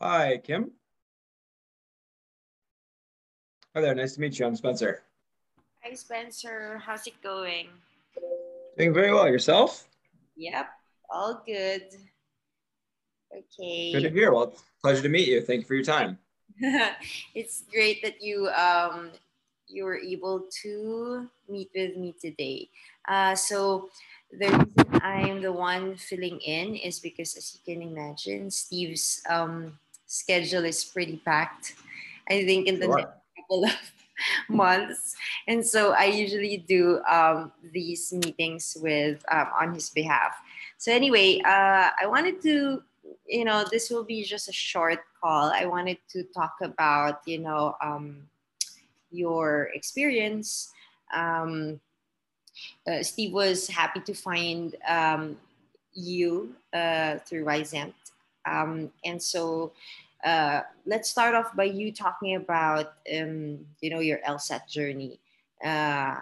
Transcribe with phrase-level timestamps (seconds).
[0.00, 0.72] Hi, Kim.
[3.74, 3.94] Hi there.
[3.94, 4.44] Nice to meet you.
[4.44, 5.02] I'm Spencer.
[5.82, 6.82] Hi, Spencer.
[6.84, 7.68] How's it going?
[8.76, 9.26] Doing very well.
[9.26, 9.88] Yourself?
[10.36, 10.66] Yep,
[11.08, 11.84] all good.
[13.32, 13.92] Okay.
[13.92, 14.34] Good to hear.
[14.34, 15.40] Well, pleasure to meet you.
[15.40, 16.18] Thank you for your time.
[17.34, 19.12] it's great that you um,
[19.66, 22.68] you were able to meet with me today.
[23.08, 23.88] Uh, so
[24.30, 29.78] the reason I'm the one filling in is because, as you can imagine, Steve's um,
[30.06, 31.74] schedule is pretty packed.
[32.28, 32.96] I think in the Sure.
[32.96, 33.76] next couple of
[34.48, 35.14] months,
[35.46, 40.34] and so I usually do um, these meetings with um, on his behalf.
[40.78, 42.82] So anyway, uh, I wanted to,
[43.26, 45.50] you know, this will be just a short call.
[45.54, 48.28] I wanted to talk about, you know, um,
[49.10, 50.72] your experience.
[51.14, 51.80] Um,
[52.86, 55.36] uh, Steve was happy to find um,
[55.94, 57.94] you uh, through Wyzant.
[58.46, 59.72] Um, and so
[60.24, 65.20] uh, let's start off by you talking about, um, you know, your LSAT journey.
[65.64, 66.16] Uh,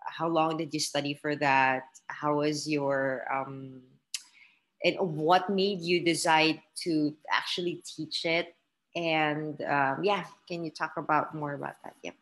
[0.00, 1.84] how long did you study for that?
[2.08, 3.82] How was your, um,
[4.84, 8.54] and what made you decide to actually teach it?
[8.94, 11.94] And um, yeah, can you talk about more about that?
[12.02, 12.12] Yeah.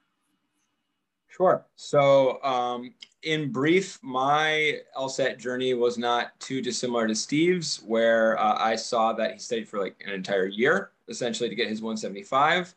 [1.36, 1.66] Sure.
[1.74, 8.56] So, um, in brief, my LSAT journey was not too dissimilar to Steve's, where uh,
[8.56, 12.76] I saw that he studied for like an entire year, essentially to get his 175.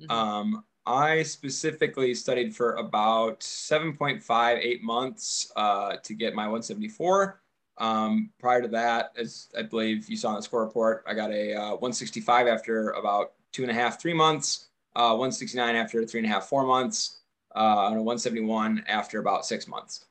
[0.00, 0.10] Mhm.
[0.10, 7.40] Um, I specifically studied for about 7.5, eight months uh, to get my 174.
[7.78, 11.30] Um, prior to that, as I believe you saw in the score report, I got
[11.30, 16.18] a uh, 165 after about two and a half, three months, uh, 169 after three
[16.18, 17.21] and a half, four months,
[17.54, 20.06] uh, and a 171 after about six months.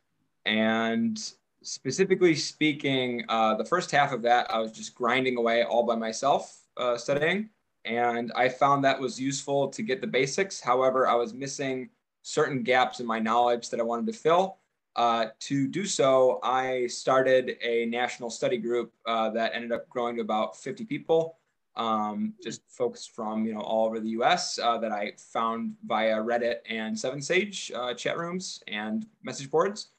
[0.45, 1.19] And
[1.63, 5.95] specifically speaking, uh, the first half of that, I was just grinding away all by
[5.95, 7.49] myself uh, studying.
[7.85, 10.59] And I found that was useful to get the basics.
[10.59, 11.89] However, I was missing
[12.21, 14.57] certain gaps in my knowledge that I wanted to fill.
[14.95, 20.15] Uh, to do so, I started a national study group uh, that ended up growing
[20.17, 21.37] to about 50 people,
[21.75, 24.59] um, just folks from you know all over the U.S.
[24.59, 29.89] Uh, that I found via Reddit and Seven Sage uh, chat rooms and message boards.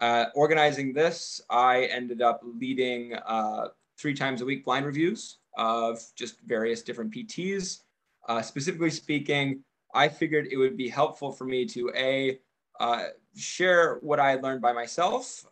[0.00, 6.02] Uh, organizing this, I ended up leading uh, three times a week blind reviews of
[6.16, 7.82] just various different PTs.
[8.28, 9.62] Uh, specifically speaking,
[9.94, 12.38] I figured it would be helpful for me to a
[12.80, 13.04] uh,
[13.36, 15.46] share what I learned by myself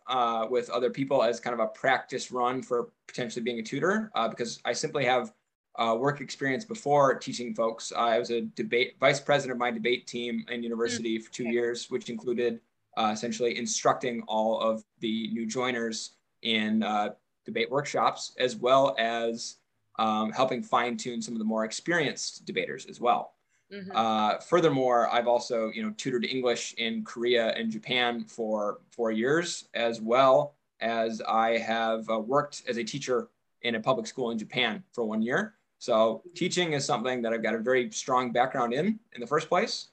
[0.49, 4.59] with other people as kind of a practice run for potentially being a tutor, because
[4.65, 5.31] I simply have
[5.75, 7.91] uh, work experience before teaching folks.
[7.95, 11.89] I was a debate vice president of my debate team in university for two years,
[11.89, 12.59] which included
[12.97, 17.09] uh, essentially instructing all of the new joiners in uh,
[17.45, 19.55] debate workshops, as well as
[19.97, 23.33] um, helping fine tune some of the more experienced debaters as well.
[23.71, 23.89] Mhm.
[23.93, 29.69] Uh, furthermore, I've also you know tutored English in Korea and Japan for four years,
[29.73, 33.29] as well as I have uh, worked as a teacher
[33.61, 35.55] in a public school in Japan for one year.
[35.81, 39.49] So teaching is something that I've got a very strong background in in the first
[39.49, 39.87] place.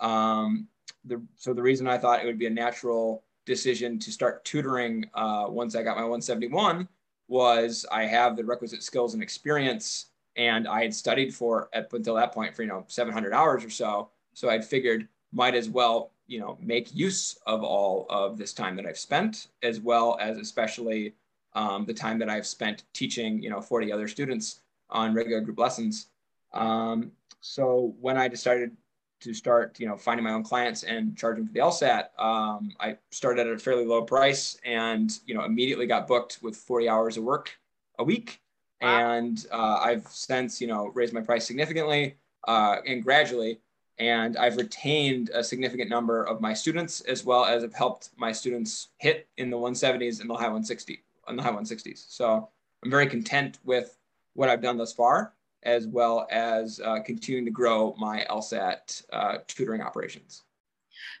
[0.00, 0.66] Um,
[1.04, 5.08] the, so the reason I thought it would be a natural decision to start tutoring
[5.14, 6.88] uh, once I got my 171
[7.28, 12.16] was I have the requisite skills and experience and I had studied for up until
[12.16, 14.10] that point for you know 700 hours or so.
[14.34, 18.74] So I'd figured might as well you know make use of all of this time
[18.74, 21.14] that I've spent, as well as especially
[21.52, 25.58] um, the time that I've spent teaching you know 40 other students on regular group
[25.58, 26.08] lessons.
[26.52, 28.76] Um, so when I decided
[29.20, 32.96] to start you know finding my own clients and charging for the LSAT, um, I
[33.10, 37.16] started at a fairly low price and you know immediately got booked with 40 hours
[37.16, 37.58] of work
[37.98, 38.40] a week
[38.80, 39.16] Wow.
[39.16, 43.58] and uh, I've since you know raised my price significantly uh, and gradually,
[43.98, 48.30] and I've retained a significant number of my students as well as have helped my
[48.30, 52.04] students hit in the 170s and the high 160 on the high 160s.
[52.08, 52.48] So
[52.84, 53.98] I'm very content with
[54.38, 59.38] what I've done thus far, as well as uh, continuing to grow my LSAT uh,
[59.48, 60.44] tutoring operations.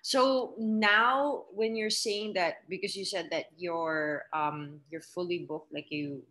[0.02, 5.72] So now, when you're saying that, because you said that you're um, you're fully booked,
[5.74, 6.22] like you,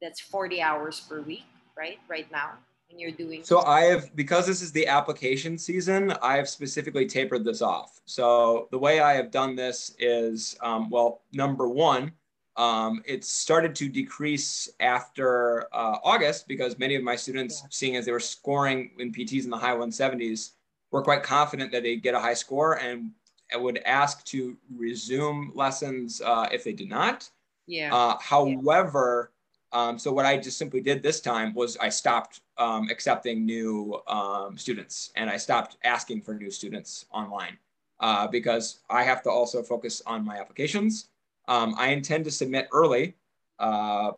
[0.00, 1.44] that's forty hours per week,
[1.76, 1.98] right?
[2.08, 2.52] Right now,
[2.88, 3.44] when you're doing.
[3.44, 8.00] So I have because this is the application season, I have specifically tapered this off.
[8.06, 12.12] So the way I have done this is, um, well, number one,
[12.56, 17.68] um, it started to decrease after uh, August because many of my students, Yeah.
[17.70, 20.52] seeing as they were scoring in PTs in the high 170s,
[20.90, 23.12] were quite confident that they'd get a high score and
[23.52, 27.28] I would ask to resume lessons uh, if they did not.
[27.66, 27.94] yeah.
[27.94, 29.32] Uh, however,
[29.72, 34.00] um, so what I just simply did this time was I stopped um, accepting new
[34.08, 37.56] um, students and I stopped asking for new students online
[38.00, 41.09] uh, because I have to also focus on my applications.
[41.50, 43.16] Um, I intend to submit early
[43.58, 44.12] uh,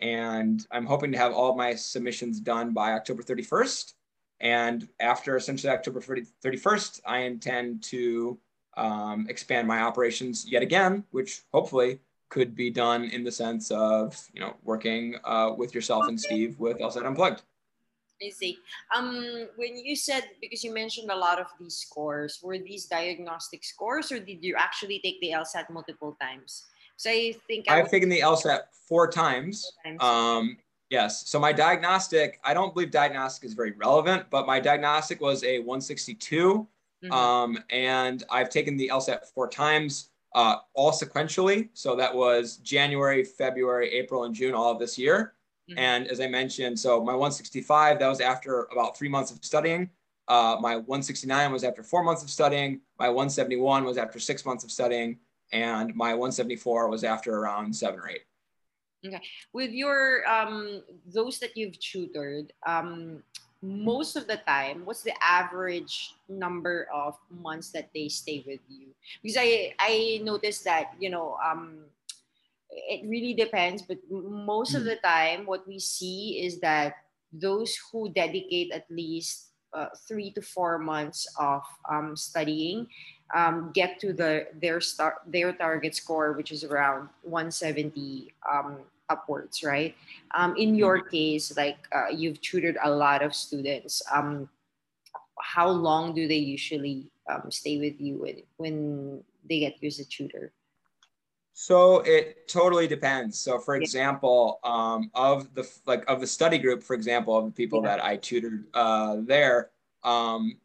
[0.00, 3.92] and I'm hoping to have all my submissions done by October 31st.
[4.40, 8.38] And after essentially October 30, 31st, I intend to
[8.76, 12.00] um, expand my operations yet again, which hopefully
[12.30, 16.58] could be done in the sense of you know working uh, with yourself and Steve
[16.58, 17.42] with LSAT Unplugged.
[18.22, 18.58] I see.
[18.94, 23.64] Um, when you said because you mentioned a lot of these scores, were these diagnostic
[23.64, 26.64] scores, or did you actually take the LSAT multiple times?
[26.96, 29.72] So I think I have taken the LSAT four times.
[29.82, 30.02] Four times.
[30.02, 30.56] Um,
[30.88, 31.28] yes.
[31.28, 35.58] So my diagnostic, I don't believe diagnostic is very relevant, but my diagnostic was a
[35.58, 36.66] 162,
[37.04, 37.12] mm-hmm.
[37.12, 41.68] um, and I've taken the LSAT four times uh, all sequentially.
[41.74, 45.34] So that was January, February, April, and June, all of this year.
[45.70, 45.78] Mm-hmm.
[45.78, 49.90] And as I mentioned, so my 165, that was after about three months of studying.
[50.28, 52.80] Uh, my 169 was after four months of studying.
[52.98, 55.18] My 171 was after six months of studying.
[55.52, 58.22] And my 174 was after around seven or eight.
[59.06, 59.20] Okay.
[59.52, 63.22] With your, um, those that you've tutored, um,
[63.62, 68.88] most of the time what's the average number of months that they stay with you
[69.22, 71.78] because i i noticed that you know um
[72.70, 74.88] it really depends but most of hmm.
[74.88, 76.94] the time what we see is that
[77.32, 82.86] those who dedicate at least uh, three to four months of um, studying
[83.34, 88.78] um, get to the their start their target score which is around 170 um,
[89.08, 89.94] upwards, right?
[90.34, 91.10] Um, in your mm-hmm.
[91.10, 94.02] case, like uh, you've tutored a lot of students.
[94.12, 94.48] Um,
[95.40, 100.00] how long do they usually um, stay with you when, when they get you as
[100.00, 100.52] a tutor?
[101.58, 103.38] So it totally depends.
[103.38, 107.50] So for example, um, of the like of the study group, for example, of the
[107.50, 107.96] people yeah.
[107.96, 109.70] that I tutored uh, there,
[110.04, 110.58] um,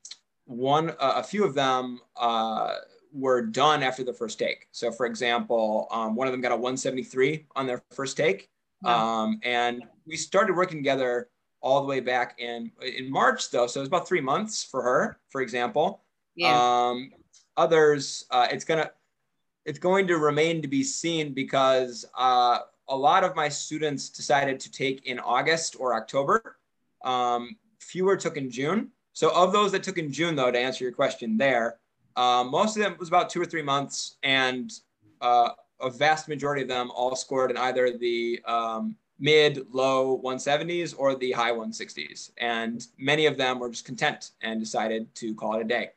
[0.43, 2.75] one uh, a few of them uh,
[3.13, 4.67] were done after the first take.
[4.74, 8.50] So, for example, um, one of them got a 173 on their first take,
[8.83, 11.29] um, and we started working together
[11.62, 13.65] all the way back in in March, though.
[13.65, 16.03] So it was about three months for her, for example.
[16.36, 16.51] Yeah.
[16.51, 17.13] Um,
[17.55, 18.91] others, uh, it's gonna
[19.65, 24.60] it's going to remain to be seen because uh, a lot of my students decided
[24.60, 26.58] to take in August or October.
[27.03, 28.89] Um, fewer took in June.
[29.13, 31.80] So of those that took in June, though, to answer your question there,
[32.15, 34.72] um, most of them was about two or three months, and
[35.22, 35.50] uh,
[35.80, 41.15] a vast majority of them all scored in either the um, mid, low 170s or
[41.15, 42.32] the high 160s.
[42.38, 45.91] And many of them were just content and decided to call it a day.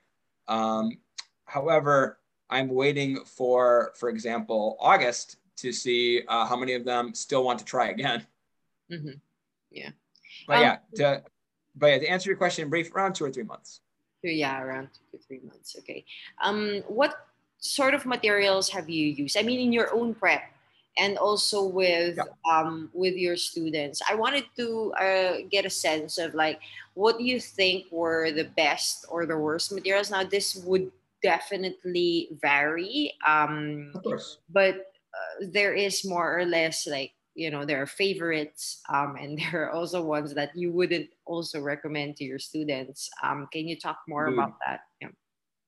[0.47, 0.99] Um,
[1.47, 2.19] however,
[2.55, 7.59] I'm waiting for, for example, August to see uh, how many of them still want
[7.61, 8.27] to try again.
[8.91, 9.19] Mm-hmm.
[9.71, 9.91] Yeah.
[10.47, 11.23] But um, yeah, to,
[11.77, 13.81] but yeah, to answer your question in brief, around two or three months
[14.33, 16.05] yeah around two to three months okay
[16.43, 17.27] um what
[17.59, 20.43] sort of materials have you used i mean in your own prep
[20.97, 22.25] and also with yeah.
[22.51, 26.61] um, with your students i wanted to uh, get a sense of like
[26.95, 30.91] what do you think were the best or the worst materials now this would
[31.25, 34.39] definitely vary um, of course.
[34.53, 39.39] but uh, there is more or less like you know there are favorites um, and
[39.53, 43.77] there are also ones that you wouldn't also recommend to your students um, can you
[43.81, 44.35] talk more mm.
[44.35, 45.09] about that yeah.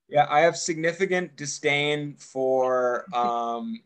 [0.07, 3.81] yeah i have significant disdain for um,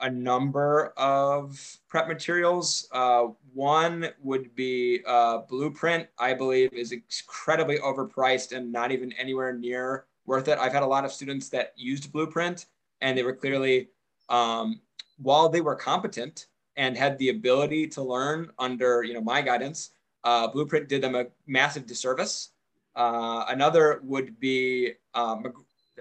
[0.00, 3.24] a number of prep materials uh,
[3.54, 10.04] one would be uh, blueprint i believe is incredibly overpriced and not even anywhere near
[10.26, 12.66] worth it i've had a lot of students that used blueprint
[13.00, 13.88] and they were clearly
[14.28, 14.80] um,
[15.18, 19.90] while they were competent and had the ability to learn under you know my guidance,
[20.24, 22.50] uh, Blueprint did them a massive disservice.
[22.96, 25.52] Uh, another would be, um,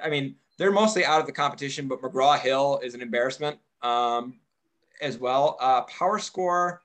[0.03, 4.39] I mean, they're mostly out of the competition, but McGraw Hill is an embarrassment um,
[5.01, 5.57] as well.
[5.59, 6.81] Uh, Power Score,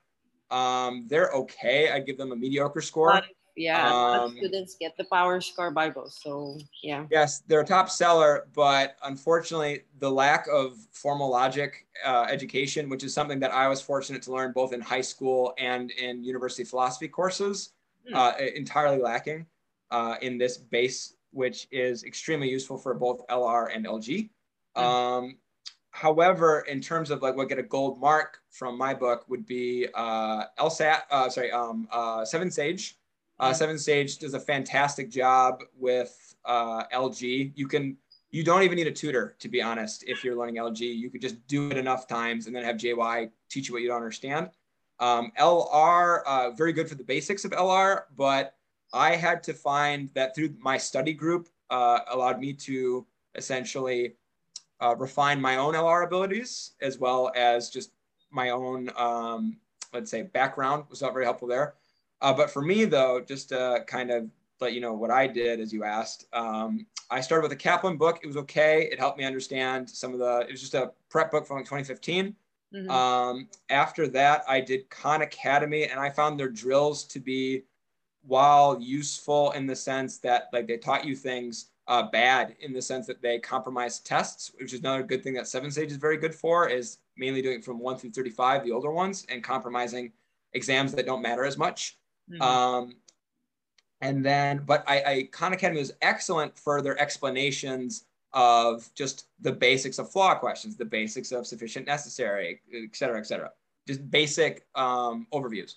[0.49, 1.91] um, they're okay.
[1.91, 3.21] I give them a mediocre score
[3.55, 8.47] yeah um, students get the power score bible so yeah yes they're a top seller
[8.53, 13.81] but unfortunately the lack of formal logic uh, education which is something that i was
[13.81, 17.71] fortunate to learn both in high school and in university philosophy courses
[18.07, 18.15] hmm.
[18.15, 19.45] uh, entirely lacking
[19.91, 24.29] uh, in this base which is extremely useful for both lr and lg
[24.75, 24.81] hmm.
[24.81, 25.37] um,
[25.91, 29.87] however in terms of like what get a gold mark from my book would be
[29.95, 32.98] uh, lsat uh, sorry um, uh, seven sage
[33.39, 37.53] uh, Seven Sage does a fantastic job with uh, LG.
[37.55, 37.97] You can
[38.31, 40.03] you don't even need a tutor to be honest.
[40.07, 43.29] If you're learning LG, you could just do it enough times and then have JY
[43.49, 44.49] teach you what you don't understand.
[44.99, 48.55] Um, LR, uh, very good for the basics of LR, but
[48.93, 53.05] I had to find that through my study group uh, allowed me to
[53.35, 54.15] essentially
[54.81, 57.91] uh, refine my own LR abilities as well as just
[58.31, 59.57] my own, um,
[59.93, 61.75] let's say, background was not very helpful there.
[62.21, 65.59] Uh, but for me, though, just to kind of let you know what I did,
[65.59, 68.19] as you asked, um, I started with a Kaplan book.
[68.21, 68.89] It was okay.
[68.91, 71.65] It helped me understand some of the, it was just a prep book from like
[71.65, 72.35] 2015.
[72.73, 72.91] Mm-hmm.
[72.91, 77.63] Um, after that, I did Khan Academy and I found their drills to be,
[78.25, 82.81] while useful in the sense that like they taught you things, uh, bad in the
[82.81, 86.17] sense that they compromise tests, which is another good thing that Seven Sage is very
[86.17, 90.11] good for, is mainly doing from 1 through 35, the older ones, and compromising
[90.53, 91.97] exams that don't matter as much.
[92.31, 92.41] Mm-hmm.
[92.41, 92.95] Um,
[94.01, 99.51] and then, but I, I Khan Academy was excellent for their explanations of just the
[99.51, 103.51] basics of flaw questions, the basics of sufficient necessary, et cetera, et cetera.
[103.87, 105.75] Just basic um, overviews.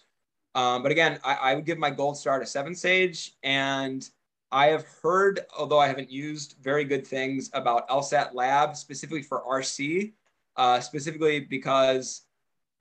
[0.54, 3.32] Um, but again, I, I, would give my gold star to Seven Sage.
[3.42, 4.08] And
[4.50, 9.42] I have heard, although I haven't used, very good things about LSAT Lab specifically for
[9.48, 10.12] RC,
[10.56, 12.22] uh, specifically because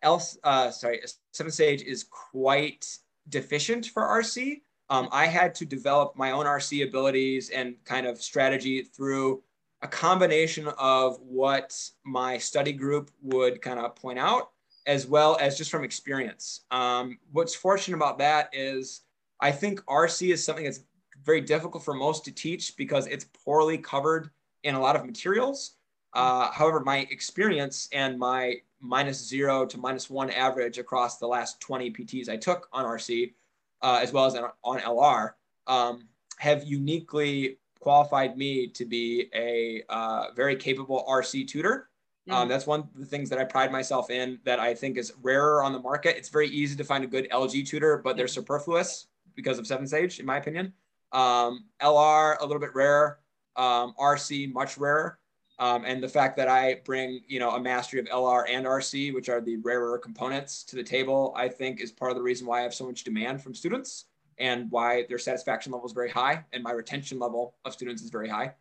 [0.02, 1.02] else, uh, sorry,
[1.32, 2.86] Seven Sage is quite
[3.32, 4.62] deficient for RC.
[4.90, 9.42] Um, I had to develop my own RC abilities and kind of strategy through
[9.82, 14.52] a combination of what my study group would kind of point out,
[14.86, 16.62] as well as just from experience.
[16.70, 19.02] Um, what's fortunate about that is
[19.40, 20.82] I think RC is something that's
[21.24, 24.30] very difficult for most to teach because it's poorly covered
[24.64, 25.78] in a lot of materials.
[26.14, 31.60] Uh, however, my experience and my minus zero to minus one average across the last
[31.62, 33.34] 20 PTs I took on RC,
[33.82, 35.32] uh, as well as on LR,
[35.68, 36.08] um,
[36.38, 41.90] have uniquely qualified me to be a uh, very capable RC tutor.
[42.30, 42.42] Um, mm-hmm.
[42.44, 45.14] Um, that's one of the things that I pride myself in that I think is
[45.22, 46.18] rarer on the market.
[46.18, 49.88] It's very easy to find a good LG tutor, but they're superfluous because of Seven
[49.88, 50.74] Sage, in my opinion.
[51.12, 53.20] Um, LR, a little bit rare.
[53.56, 55.20] Um, RC, much rarer.
[55.62, 59.14] Um, and the fact that I bring, you know, a mastery of LR and RC,
[59.14, 62.48] which are the rarer components to the table, I think is part of the reason
[62.48, 64.06] why I have so much demand from students
[64.40, 68.10] and why their satisfaction level is very high and my retention level of students is
[68.10, 68.56] very high.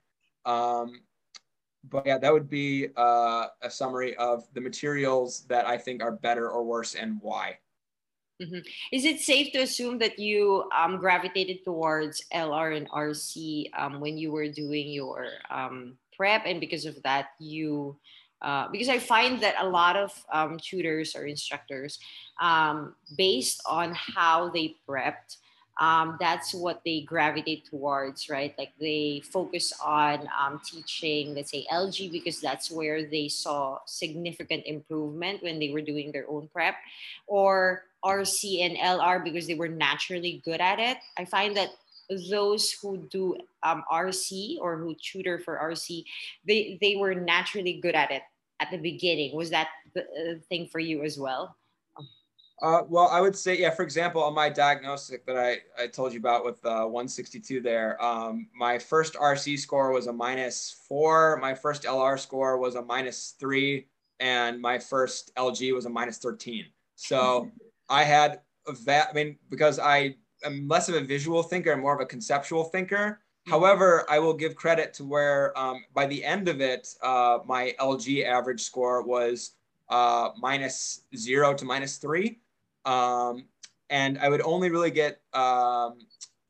[0.44, 1.00] Um,
[1.88, 6.12] but yeah, that would be uh, a summary of the materials that I think are
[6.12, 7.56] better or worse and why.
[8.42, 8.58] Mm-hmm.
[8.92, 14.18] Is it safe to assume that you um, gravitated towards LR and RC um, when
[14.18, 17.96] you were doing your um, prep, and because of that, you
[18.42, 21.98] uh, because I find that a lot of um, tutors or instructors,
[22.40, 25.36] um, based on how they prepped,
[25.80, 28.54] um, that's what they gravitate towards, right?
[28.56, 34.64] Like they focus on um, teaching, let's say LG, because that's where they saw significant
[34.66, 36.76] improvement when they were doing their own prep,
[37.26, 40.98] or RC and LR because they were naturally good at it.
[41.18, 41.70] I find that
[42.30, 46.04] those who do um, RC or who tutor for RC,
[46.46, 48.22] they, they were naturally good at it
[48.60, 49.36] at the beginning.
[49.36, 51.56] Was that the uh, thing for you as well?
[52.62, 56.12] Uh, well, I would say, yeah, for example, on my diagnostic that I, I told
[56.12, 61.38] you about with uh, 162 there, um, my first RC score was a minus four,
[61.40, 63.86] my first LR score was a minus three,
[64.18, 66.66] and my first LG was a minus 13.
[66.96, 67.50] So
[67.88, 71.94] I had va- I mean, because I am less of a visual thinker and more
[71.94, 73.20] of a conceptual thinker.
[73.46, 73.50] Mm-hmm.
[73.50, 77.74] However, I will give credit to where um, by the end of it, uh, my
[77.80, 79.52] LG average score was
[79.88, 82.38] uh, minus zero to minus three.
[82.84, 83.44] Um,
[83.90, 85.98] and I would only really get um,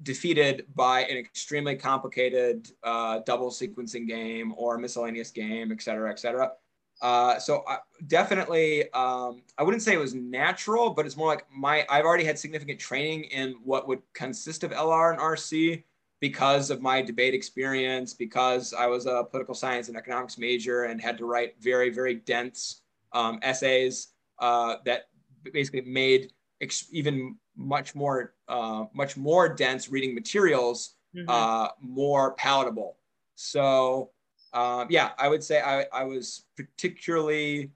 [0.02, 6.18] defeated by an extremely complicated uh, double sequencing game or miscellaneous game, et cetera, et
[6.18, 6.52] cetera.
[7.02, 7.78] Uh, so I,
[8.08, 12.24] definitely, um, I wouldn't say it was natural, but it's more like my I've already
[12.24, 15.84] had significant training in what would consist of LR and RC
[16.20, 21.00] because of my debate experience, because I was a political science and economics major and
[21.00, 25.08] had to write very very dense um, essays uh, that
[25.52, 31.28] basically made ex- even much more uh, much more dense reading materials mm-hmm.
[31.28, 32.96] uh, more palatable.
[33.36, 34.10] So
[34.52, 37.70] um, yeah, I would say I, I was particularly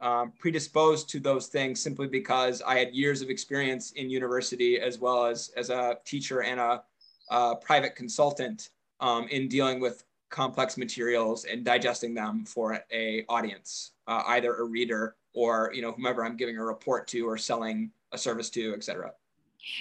[0.00, 4.98] um, predisposed to those things simply because I had years of experience in university as
[4.98, 6.82] well as as a teacher and a,
[7.30, 8.70] a private consultant
[9.00, 14.64] um, in dealing with complex materials and digesting them for a audience, uh, either a
[14.64, 18.72] reader or you know whomever I'm giving a report to or selling a service to,
[18.74, 19.12] etc.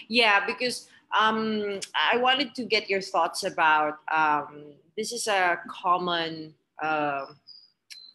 [0.07, 6.53] Yeah, because um, I wanted to get your thoughts about um, this is a common
[6.83, 7.25] uh,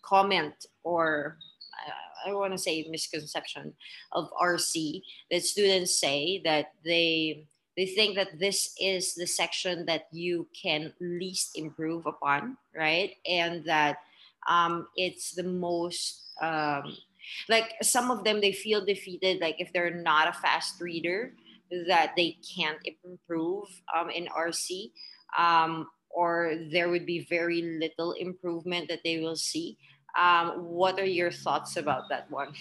[0.03, 1.39] comment or
[2.27, 3.73] I want to say misconception
[4.13, 5.01] of RC
[5.31, 10.93] that students say that they they think that this is the section that you can
[11.01, 13.17] least improve upon, right?
[13.27, 13.97] And that
[14.47, 16.97] um, it's the most um,
[17.49, 21.33] like some of them they feel defeated like if they're not a fast reader
[21.89, 24.93] that they can't improve um, in RC
[25.39, 29.77] um, or there would be very little improvement that they will see.
[30.19, 32.55] Um, what are your thoughts about that one?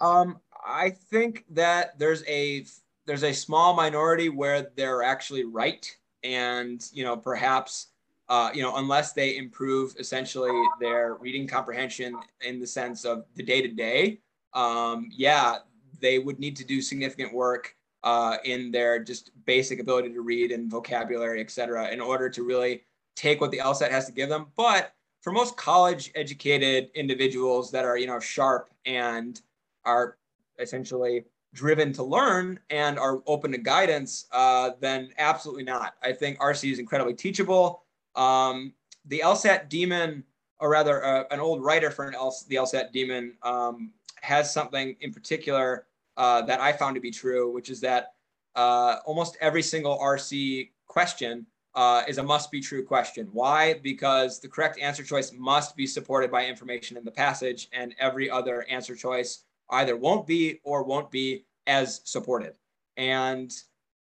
[0.00, 2.64] Um, I think that there's a
[3.06, 5.86] there's a small minority where they're actually right,
[6.24, 7.88] and you know perhaps
[8.28, 13.42] uh, you know unless they improve essentially their reading comprehension in the sense of the
[13.42, 14.20] day to day,
[15.10, 15.56] yeah,
[16.00, 17.75] they would need to do significant work
[18.06, 22.44] uh, in their just basic ability to read and vocabulary, et cetera, in order to
[22.44, 22.84] really
[23.16, 24.46] take what the LSAT has to give them.
[24.56, 29.40] But for most college educated individuals that are, you know, sharp and
[29.84, 30.18] are
[30.60, 35.94] essentially driven to learn and are open to guidance, uh, then absolutely not.
[36.00, 37.82] I think RC is incredibly teachable.
[38.14, 38.72] Um,
[39.06, 40.22] the LSAT demon,
[40.60, 43.90] or rather, uh, an old writer for an L- the LSAT demon, um,
[44.20, 48.14] has something in particular uh, that I found to be true, which is that
[48.54, 53.28] uh, almost every single RC question uh, is a must be true question.
[53.32, 53.74] Why?
[53.74, 58.30] Because the correct answer choice must be supported by information in the passage, and every
[58.30, 62.54] other answer choice either won't be or won't be as supported.
[62.96, 63.52] And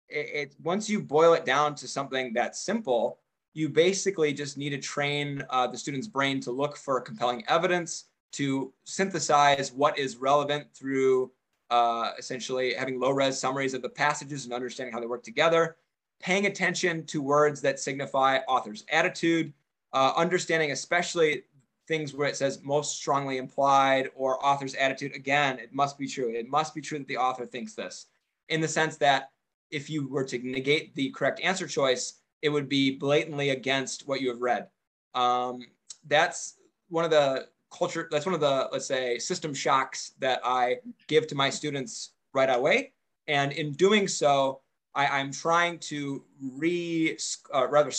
[0.08, 3.18] it, it once you boil it down to something that's simple,
[3.54, 8.04] you basically just need to train uh, the student's brain to look for compelling evidence,
[8.32, 11.32] to synthesize what is relevant through
[11.74, 15.74] uh, essentially having low res summaries of the passages and understanding how they work together,
[16.20, 19.52] paying attention to words that signify author's attitude,
[19.92, 21.42] uh, understanding especially
[21.88, 25.16] things where it says most strongly implied or author's attitude.
[25.16, 26.30] Again, it must be true.
[26.32, 28.06] It must be true that the author thinks this
[28.50, 29.32] in the sense that
[29.72, 34.20] if you were to negate the correct answer choice, it would be blatantly against what
[34.20, 34.68] you have read.
[35.14, 35.66] Um,
[36.06, 36.54] that's
[36.88, 40.76] one of the culture that's one of the let's say system shocks that i
[41.08, 42.92] give to my students right away.
[43.26, 44.60] And in doing so
[44.94, 47.16] I, am trying to re
[47.54, 47.90] uh, rather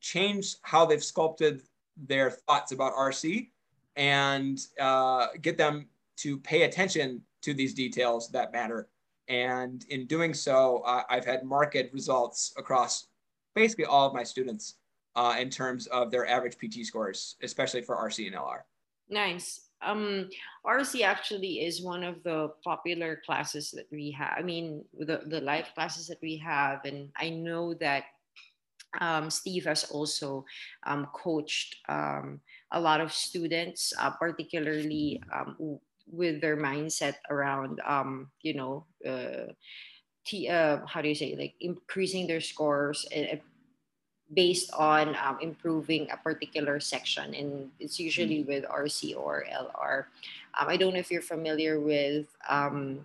[0.00, 1.62] change how they've sculpted
[1.96, 3.48] their thoughts about rc
[3.96, 5.88] and uh, get them
[6.18, 8.88] to pay attention to these details that matter.
[9.28, 13.08] And in doing so uh, i've had marked results across
[13.54, 14.74] basically all of my students
[15.16, 18.60] uh, in terms of their average pt scores especially for rc and lr
[19.10, 19.68] Nice.
[19.80, 20.28] Um,
[20.66, 24.34] RC actually is one of the popular classes that we have.
[24.36, 26.84] I mean, the, the live classes that we have.
[26.84, 28.04] And I know that
[29.00, 30.44] um, Steve has also
[30.86, 32.40] um, coached um,
[32.72, 35.78] a lot of students, uh, particularly um,
[36.10, 39.52] with their mindset around, um, you know, uh,
[40.26, 43.40] t- uh, how do you say, like increasing their scores and
[44.34, 48.52] based on um, improving a particular section and it's usually mm-hmm.
[48.52, 50.04] with rc or lr
[50.60, 53.00] um, i don't know if you're familiar with um,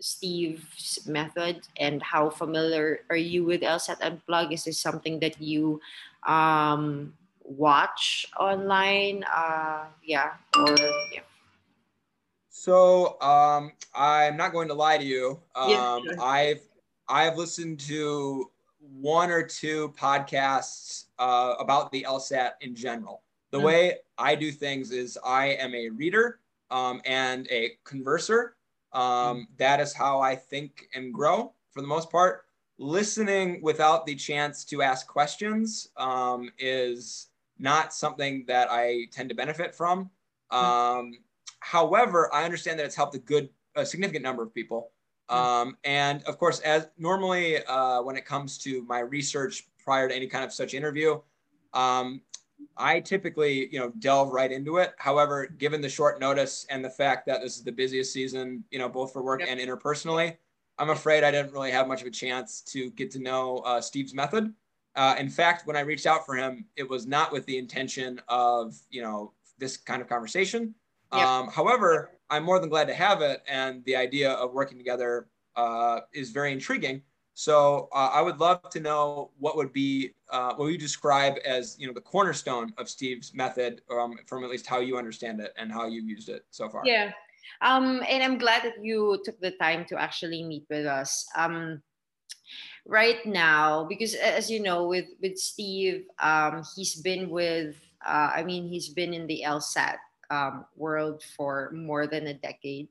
[0.00, 5.80] steve's method and how familiar are you with lsat unplug is this something that you
[6.26, 7.12] um,
[7.50, 9.24] watch online?
[9.24, 10.76] Uh, yeah or
[11.12, 11.20] yeah.
[12.48, 15.40] So um, i'm not going to lie to you.
[15.68, 16.20] Yeah, um, sure.
[16.20, 16.62] i've
[17.08, 23.22] i've listened to one or two podcasts uh, about the LSAT in general.
[23.50, 23.66] The mm-hmm.
[23.66, 26.40] way I do things is I am a reader
[26.70, 28.50] um, and a converser.
[28.92, 29.40] Um, mm-hmm.
[29.58, 32.44] that is how I think and grow for the most part.
[32.78, 39.34] Listening without the chance to ask questions um, is not something that I tend to
[39.34, 40.10] benefit from.
[40.50, 41.10] Mm-hmm.
[41.60, 44.92] However, I understand that it's helped a good, a significant number of people.
[45.30, 50.14] Um, and of course, as normally uh, when it comes to my research prior to
[50.14, 51.20] any kind of such interview,
[51.72, 52.20] um,
[52.76, 54.94] I typically, you know, delve right into it.
[54.98, 58.78] However, given the short notice and the fact that this is the busiest season, you
[58.78, 59.48] know, both for work yep.
[59.50, 60.36] and interpersonally,
[60.78, 63.80] I'm afraid I didn't really have much of a chance to get to know uh,
[63.80, 64.52] Steve's method.
[64.96, 68.20] Uh, in fact, when I reached out for him, it was not with the intention
[68.28, 70.74] of, you know, this kind of conversation.
[71.12, 71.26] Yep.
[71.26, 73.42] Um, however, I'm more than glad to have it.
[73.48, 77.02] And the idea of working together uh, is very intriguing.
[77.34, 81.76] So uh, I would love to know what would be uh, what you describe as
[81.78, 85.52] you know the cornerstone of Steve's method, um, from at least how you understand it
[85.56, 86.82] and how you've used it so far.
[86.84, 87.12] Yeah,
[87.62, 91.26] um, and I'm glad that you took the time to actually meet with us.
[91.34, 91.82] Um,
[92.84, 97.76] right now, because as you know, with with Steve, um, he's been with.
[98.04, 99.96] Uh, I mean, he's been in the LSAT
[100.30, 102.88] um, world for more than a decade.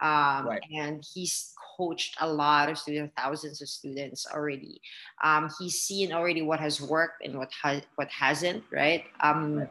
[0.00, 0.62] Um, right.
[0.72, 4.80] And he's coached a lot of students, thousands of students already.
[5.22, 9.04] Um, he's seen already what has worked and what has what hasn't, right?
[9.20, 9.70] Um, right.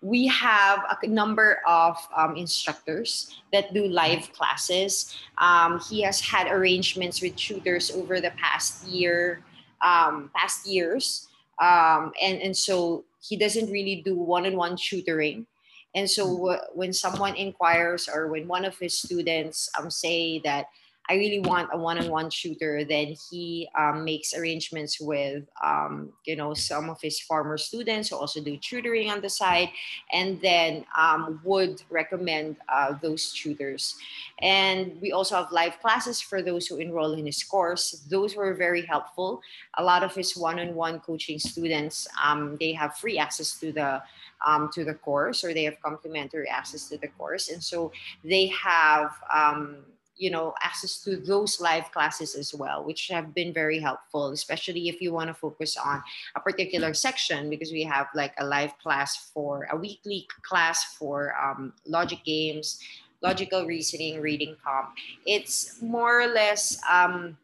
[0.00, 5.14] We have a number of um, instructors that do live classes.
[5.38, 9.44] Um, he has had arrangements with tutors over the past year,
[9.84, 11.28] um, past years,
[11.60, 15.46] um, and and so he doesn't really do one-on-one tutoring
[15.94, 16.78] and so mm-hmm.
[16.78, 20.66] when someone inquires or when one of his students um, say that
[21.10, 26.54] I really want a one-on-one shooter, then he um, makes arrangements with, um, you know,
[26.54, 29.70] some of his former students who also do tutoring on the side,
[30.12, 33.96] and then um, would recommend uh, those tutors.
[34.40, 38.04] And we also have live classes for those who enroll in his course.
[38.08, 39.42] Those were very helpful.
[39.78, 44.02] A lot of his one-on-one coaching students, um, they have free access to the
[44.46, 47.92] um, to the course, or they have complimentary access to the course, and so
[48.24, 49.78] they have um,
[50.16, 54.88] you know access to those live classes as well which have been very helpful especially
[54.88, 56.02] if you want to focus on
[56.36, 61.34] a particular section because we have like a live class for a weekly class for
[61.42, 62.78] um, logic games
[63.22, 64.90] logical reasoning reading comp.
[65.24, 67.38] It's more or less um,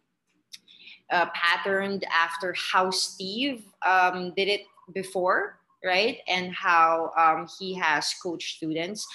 [1.11, 8.15] uh, patterned after how steve um, did it before right and how um, he has
[8.23, 9.07] coached students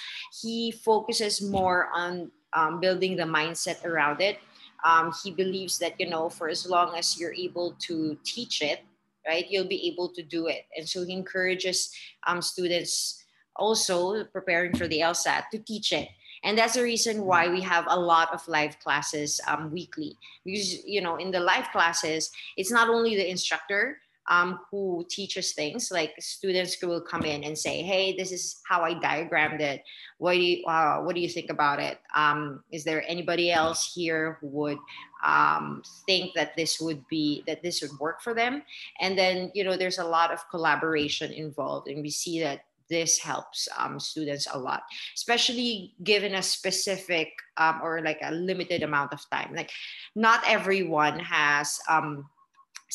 [0.42, 4.38] he focuses more on um, building the mindset around it.
[4.84, 8.80] Um, he believes that, you know, for as long as you're able to teach it,
[9.26, 10.66] right, you'll be able to do it.
[10.76, 11.92] And so he encourages
[12.26, 13.24] um, students
[13.56, 16.08] also preparing for the LSAT to teach it.
[16.42, 20.18] And that's the reason why we have a lot of live classes um, weekly.
[20.44, 25.52] Because, you know, in the live classes, it's not only the instructor, um, who teaches
[25.52, 25.90] things.
[25.90, 29.82] Like students who will come in and say hey this is how i diagrammed it.
[30.18, 31.98] What do you uh, what do you think about it?
[32.14, 34.78] Um, is there anybody else here who would
[35.24, 38.62] um, think that this would be that this would work for them?
[39.00, 43.18] And then you know there's a lot of collaboration involved and we see that this
[43.18, 44.82] helps um, students a lot,
[45.14, 49.54] especially given a specific um, or like a limited amount of time.
[49.54, 49.70] Like,
[50.14, 52.28] not everyone has um,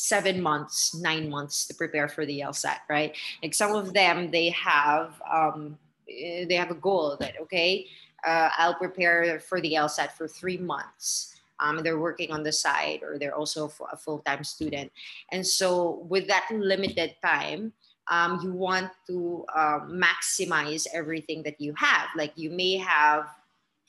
[0.00, 3.14] seven months, nine months to prepare for the LSAT, right?
[3.42, 7.86] Like some of them, they have um, eh, they have a goal that okay,
[8.26, 11.36] uh, I'll prepare for the LSAT for three months.
[11.60, 14.90] Um, they're working on the side, or they're also a full-time student,
[15.30, 17.74] and so with that limited time,
[18.08, 22.08] um, you want to uh, maximize everything that you have.
[22.16, 23.28] Like you may have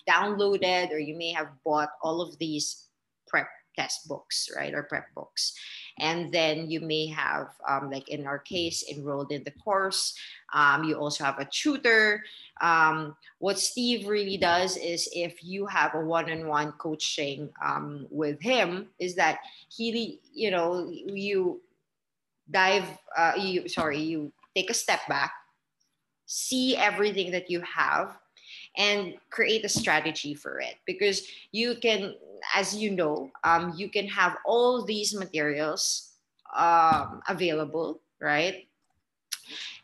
[0.10, 2.88] downloaded or you may have bought all of these
[3.28, 3.48] prep
[3.78, 5.54] test books, right, or prep books.
[6.02, 10.18] And then you may have, um, like in our case, enrolled in the course.
[10.52, 12.24] Um, you also have a tutor.
[12.60, 18.90] Um, what Steve really does is if you have a one-on-one coaching um, with him,
[19.00, 21.62] is that he, you know, you
[22.50, 25.32] dive, uh, you sorry, you take a step back,
[26.26, 28.18] see everything that you have,
[28.78, 32.16] and create a strategy for it because you can
[32.56, 36.12] as you know um, you can have all these materials
[36.56, 38.68] um, available right?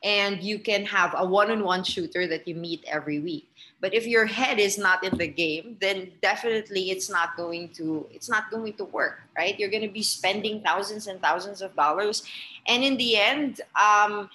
[0.03, 3.49] And you can have a one-on-one shooter that you meet every week.
[3.81, 8.07] But if your head is not in the game then definitely it's not going to
[8.11, 9.57] it's not going to work right?
[9.59, 12.23] You're going to be spending thousands and thousands of dollars.
[12.67, 14.29] And in the end um,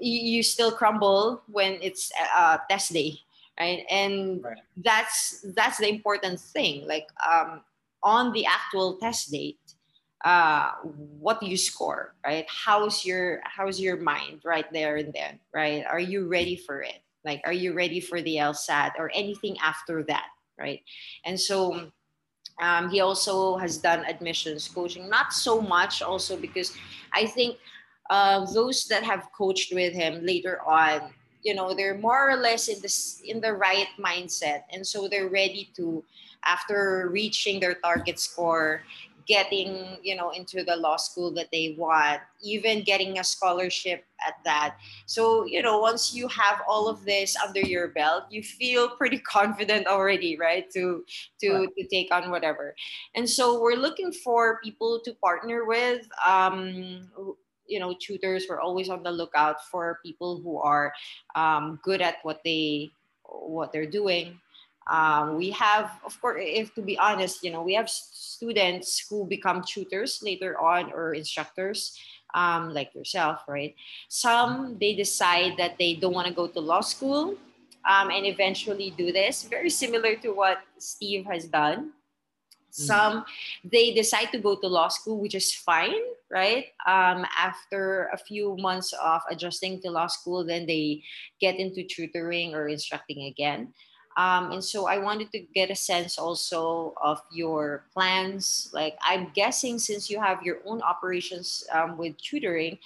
[0.00, 3.20] you, you still crumble when it's uh, test day
[3.58, 3.84] right?
[3.90, 4.58] And right.
[4.76, 7.62] that's that's the important thing like um,
[8.02, 9.58] on the actual test date
[10.24, 10.70] uh,
[11.18, 12.46] what do you score right?
[12.48, 15.84] How's your how's your mind right there and then right?
[15.88, 17.02] Are you ready for it?
[17.24, 20.26] Like are you ready for the lsat or anything after that
[20.58, 20.80] right?
[21.24, 21.90] And so
[22.60, 26.76] um, he also has done admissions coaching not so much also because
[27.12, 27.56] i think
[28.10, 31.00] uh, those that have coached with him later on
[31.42, 34.62] you know they're more or less in this in the right mindset.
[34.72, 36.04] And so they're ready to
[36.44, 38.82] after reaching their target score
[39.26, 44.34] getting you know into the law school that they want even getting a scholarship at
[44.44, 44.76] that.
[45.06, 49.18] So you know once you have all of this under your belt you feel pretty
[49.38, 51.04] confident already right to
[51.40, 52.74] to to take on whatever.
[53.14, 57.08] And so we're looking for people to partner with um
[57.66, 60.92] you know tutors we're always on the lookout for people who are
[61.34, 62.90] um, good at what they
[63.24, 64.38] what they're doing
[64.90, 69.26] um, we have of course if to be honest you know we have students who
[69.26, 71.98] become tutors later on or instructors
[72.34, 73.74] um, like yourself right
[74.08, 77.36] some they decide that they don't want to go to law school
[77.88, 79.44] um, and eventually do this.
[79.44, 81.92] Very similar to what Steve has done.
[82.72, 82.84] Mm-hmm.
[82.84, 83.24] Some
[83.64, 86.72] they decide to go to law school, which is fine, right?
[86.86, 91.02] Um, after a few months of adjusting to law school, then they
[91.38, 93.74] get into tutoring or instructing again.
[94.16, 98.70] Um, and so I wanted to get a sense also of your plans.
[98.72, 102.78] Like I'm guessing since you have your own operations um, with tutoring,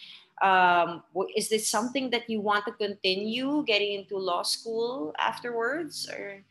[0.42, 1.02] um,
[1.36, 6.42] is this something that you want to continue getting into law school afterwards or?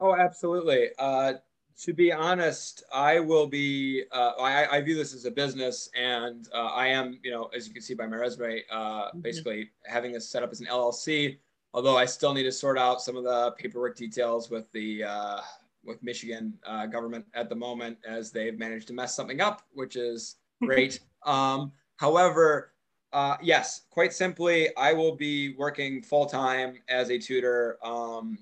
[0.00, 0.90] Oh, absolutely.
[0.98, 1.34] Uh,
[1.78, 4.04] to be honest, I will be.
[4.10, 7.68] Uh, I, I, view this as a business, and uh, I am, you know, as
[7.68, 9.20] you can see by my resume, uh, mm-hmm.
[9.20, 11.38] basically having this set up as an LLC.
[11.74, 15.40] Although I still need to sort out some of the paperwork details with the uh,
[15.84, 19.94] with Michigan uh, government at the moment, as they've managed to mess something up, which
[19.94, 20.98] is great.
[21.26, 22.72] um, however,
[23.12, 27.78] uh, yes, quite simply, I will be working full time as a tutor.
[27.84, 28.38] Um,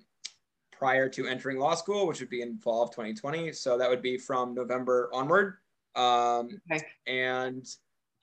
[0.79, 3.53] prior to entering law school, which would be in fall of 2020.
[3.53, 5.55] So that would be from November onward.
[5.95, 6.85] Um, okay.
[7.07, 7.67] And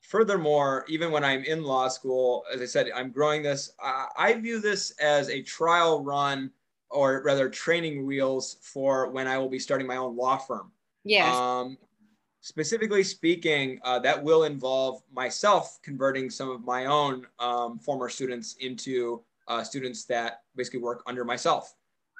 [0.01, 3.71] furthermore, even when I'm in law school, as I said, I'm growing this.
[3.83, 6.51] Uh, I view this as a trial run,
[6.89, 10.71] or rather, training wheels for when I will be starting my own law firm.
[11.03, 11.35] Yes.
[11.35, 11.77] Um,
[12.41, 18.55] specifically speaking, uh, that will involve myself converting some of my own um, former students
[18.59, 21.73] into uh, students that basically work under myself.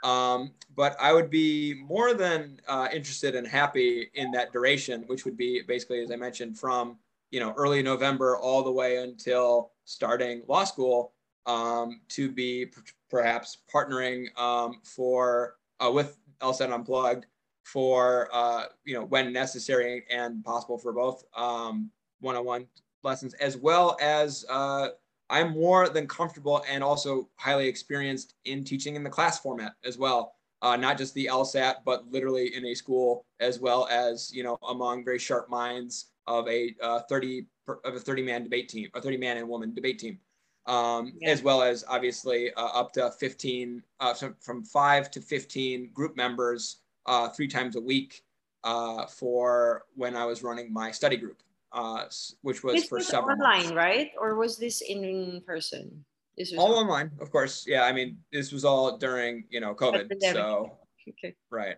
[0.04, 5.26] Um, but I would be more than uh, interested and happy in that duration, which
[5.26, 6.98] would be basically, as I mentioned, from
[7.32, 11.14] you know early November all the way until starting law school,
[11.46, 17.26] um, to be p- perhaps partnering um, for uh, with LSAT Unplugged
[17.64, 21.90] for uh, you know when necessary and possible for both um,
[22.20, 22.68] one-on-one
[23.04, 24.90] lessons as well as uh,
[25.34, 29.98] I'm more than comfortable and also highly experienced in teaching in the class format as
[29.98, 30.36] well.
[30.62, 34.58] Uh, not just the LSAT, but literally in a school, as well as you know
[34.70, 39.02] among very sharp minds of a uh, 30 of a 30 man debate team, a
[39.02, 40.20] 30 man and woman debate team,
[40.68, 41.32] um, yeah.
[41.32, 46.16] as well as obviously uh, up to 15, uh, so from five to 15 group
[46.16, 48.22] members uh, three times a week
[48.64, 51.42] uh, for when I was running my study group
[51.74, 52.06] uh,
[52.42, 53.72] which was this for was several online, months.
[53.74, 54.12] right?
[54.20, 56.06] Or was this in person?
[56.38, 57.66] This was all online, of course.
[57.68, 60.10] Yeah, I mean, this was all during you know COVID.
[60.34, 60.78] So
[61.10, 61.78] okay, right.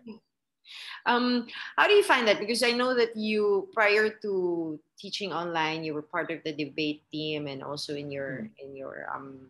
[1.04, 2.40] Um, how do you find that?
[2.40, 7.02] Because I know that you, prior to teaching online, you were part of the debate
[7.12, 8.50] team, and also in your mm.
[8.60, 9.48] in your um,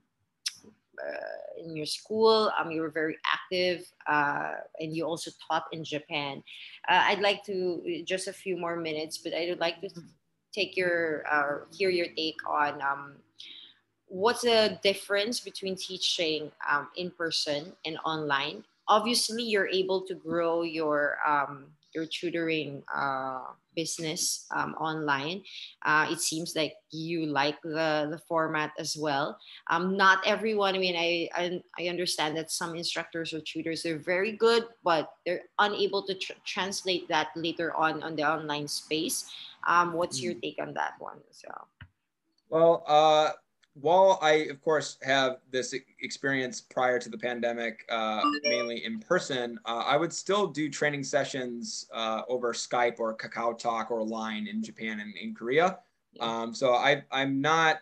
[0.99, 2.51] uh, in your school.
[2.59, 6.43] Um, you were very active, uh, and you also taught in Japan.
[6.89, 9.91] Uh, I'd like to just a few more minutes, but I would like to
[10.57, 13.17] take your uh, hear your take on um,
[14.09, 20.63] what's the difference between teaching um, in person and online obviously you're able to grow
[20.63, 21.67] your um,
[21.97, 23.41] your tutoring uh,
[23.75, 25.43] business um, online.
[25.85, 29.39] Uh, it seems like you like the, the format as well.
[29.71, 33.99] Um, not everyone, I mean, I, I, I, understand that some instructors or tutors are
[33.99, 39.25] very good, but they're unable to tr- translate that later on on the online space.
[39.67, 40.41] Um, what's your hmm.
[40.41, 41.19] take on that one?
[41.31, 41.49] So,
[42.49, 43.31] well, uh,
[43.81, 49.59] while I, of course, have this experience prior to the pandemic, uh, mainly in person,
[49.67, 54.47] uh, I would still do training sessions uh, over Skype or Kakao Talk or Line
[54.47, 55.79] in Japan and in Korea.
[56.21, 57.81] Um, so I, I'm not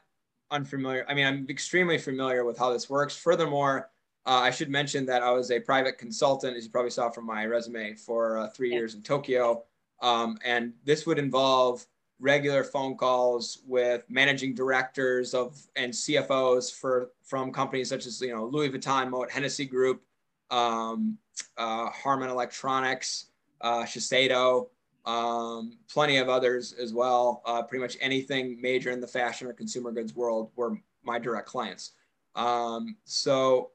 [0.51, 1.05] unfamiliar.
[1.09, 3.17] I mean, I'm extremely familiar with how this works.
[3.17, 3.91] Furthermore,
[4.27, 7.27] uh, I should mention that I was a private consultant, as you probably saw from
[7.27, 9.63] my resume, for uh, three years in Tokyo.
[10.01, 11.87] Um, and this would involve
[12.21, 18.35] regular phone calls with managing directors of and CFOs for from companies such as you
[18.35, 20.03] know Louis Vuitton, Moet Hennessy Group,
[20.51, 21.19] um,
[21.57, 23.27] uh, Harman Electronics,
[23.61, 24.69] uh, Shiseido,
[25.07, 27.43] um, plenty of others as well.
[27.45, 31.49] Uh, pretty much anything major in the fashion or consumer goods world were my direct
[31.49, 31.93] clients.
[32.35, 33.71] Um, so,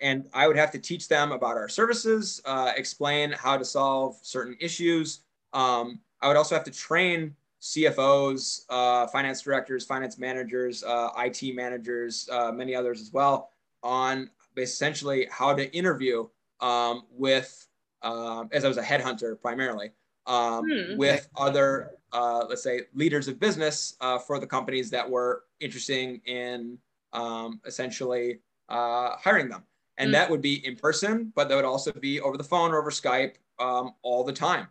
[0.00, 4.18] and I would have to teach them about our services, uh, explain how to solve
[4.22, 5.20] certain issues.
[5.56, 11.54] Um, I would also have to train CFOs, uh, finance directors, finance managers, uh, IT
[11.54, 13.50] managers, uh, many others as well,
[13.82, 16.28] on essentially how to interview
[16.60, 17.66] um, with,
[18.02, 19.92] um, as I was a headhunter primarily,
[20.26, 20.96] um, hmm.
[20.98, 26.20] with other, uh, let's say, leaders of business uh, for the companies that were interested
[26.26, 26.78] in
[27.14, 29.62] um, essentially uh, hiring them.
[29.96, 30.12] And hmm.
[30.12, 32.90] that would be in person, but that would also be over the phone or over
[32.90, 34.68] Skype um, all the time.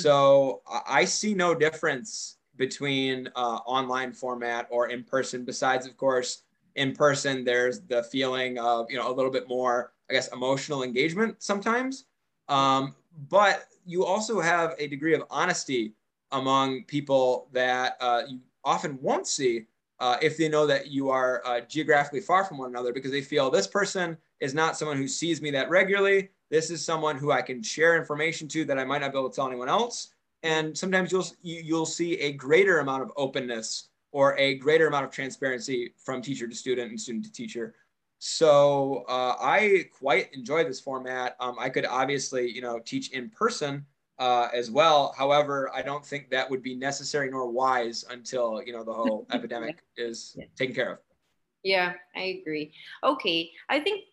[0.00, 6.42] So I see no difference between uh, online format or in person, besides, of course,
[6.74, 10.82] in person, there's the feeling of, you know, a little bit more, I guess, emotional
[10.82, 12.04] engagement sometimes.
[12.48, 12.94] Um,
[13.28, 15.94] but you also have a degree of honesty
[16.30, 19.66] among people that uh, you often won't see
[20.00, 23.20] uh, if they know that you are uh, geographically far from one another because they
[23.20, 26.30] feel this person is not someone who sees me that regularly.
[26.52, 29.30] This is someone who I can share information to that I might not be able
[29.30, 30.08] to tell anyone else.
[30.42, 35.06] And sometimes you'll you, will see a greater amount of openness or a greater amount
[35.06, 37.74] of transparency from teacher to student and student to teacher.
[38.18, 41.36] So uh, I quite enjoy this format.
[41.40, 43.86] Um, I could obviously, you know, teach in person
[44.18, 45.14] uh, as well.
[45.16, 49.26] However, I don't think that would be necessary nor wise until you know the whole
[49.32, 50.44] epidemic is yeah.
[50.54, 50.98] taken care of.
[51.62, 52.72] Yeah, I agree.
[53.04, 54.04] Okay, I think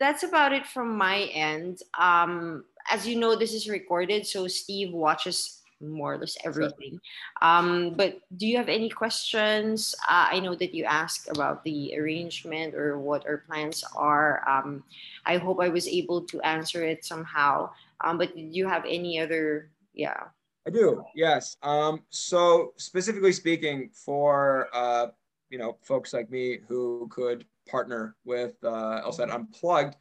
[0.00, 1.82] that's about it from my end.
[1.96, 7.00] Um, as you know, this is recorded, so Steve watches more or less everything.
[7.40, 9.94] Um, but do you have any questions?
[10.08, 14.46] Uh, I know that you asked about the arrangement or what our plans are.
[14.48, 14.82] Um,
[15.24, 17.70] I hope I was able to answer it somehow.
[18.02, 19.70] Um, but do you have any other?
[19.94, 20.24] Yeah.
[20.66, 21.04] I do.
[21.14, 21.56] Yes.
[21.62, 25.08] Um, so specifically speaking, for uh,
[25.48, 29.96] you know folks like me who could partner with uh, LSAT Unplugged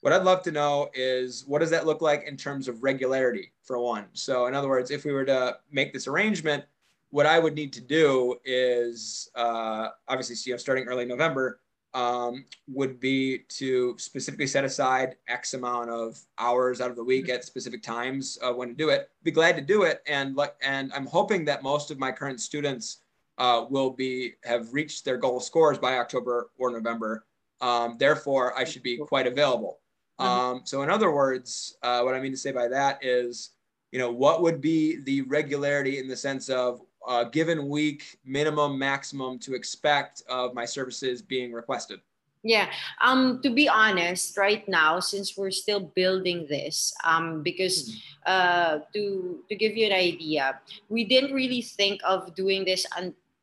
[0.00, 3.52] what I'd love to know is what does that look like in terms of regularity,
[3.62, 4.06] for one?
[4.12, 6.64] So, in other words, if we were to make this arrangement,
[7.10, 11.60] what I would need to do is uh, obviously, you know, starting early November,
[11.92, 17.28] um, would be to specifically set aside X amount of hours out of the week
[17.28, 19.10] at specific times uh, when to do it.
[19.24, 22.98] Be glad to do it, and and I'm hoping that most of my current students
[23.40, 27.24] uh, will be have reached their goal scores by October or November.
[27.62, 29.80] Um, therefore, I should be quite available.
[30.20, 30.30] Mm-hmm.
[30.30, 33.50] Um, so in other words, uh, what I mean to say by that is,
[33.92, 38.78] you know, what would be the regularity in the sense of a given week minimum
[38.78, 42.00] maximum to expect of my services being requested?
[42.42, 42.70] Yeah.
[43.02, 48.24] Um, to be honest, right now, since we're still building this, um, because mm-hmm.
[48.26, 52.86] uh, to to give you an idea, we didn't really think of doing this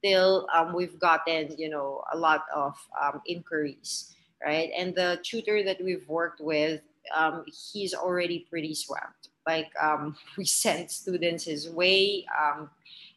[0.07, 4.15] until um, we've gotten you know a lot of um, inquiries
[4.45, 4.71] right?
[4.77, 6.81] And the tutor that we've worked with,
[7.15, 9.29] um, he's already pretty swamped.
[9.45, 12.25] Like um, we sent students his way.
[12.39, 12.69] Um,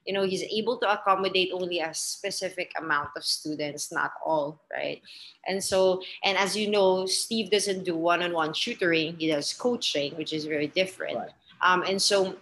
[0.06, 5.02] you know, he's able to accommodate only a specific amount of students, not all, right?
[5.46, 10.32] And so, and as you know, Steve doesn't do one-on-one tutoring; he does coaching, which
[10.32, 11.18] is very different.
[11.18, 11.30] Right.
[11.60, 12.34] Um, and so,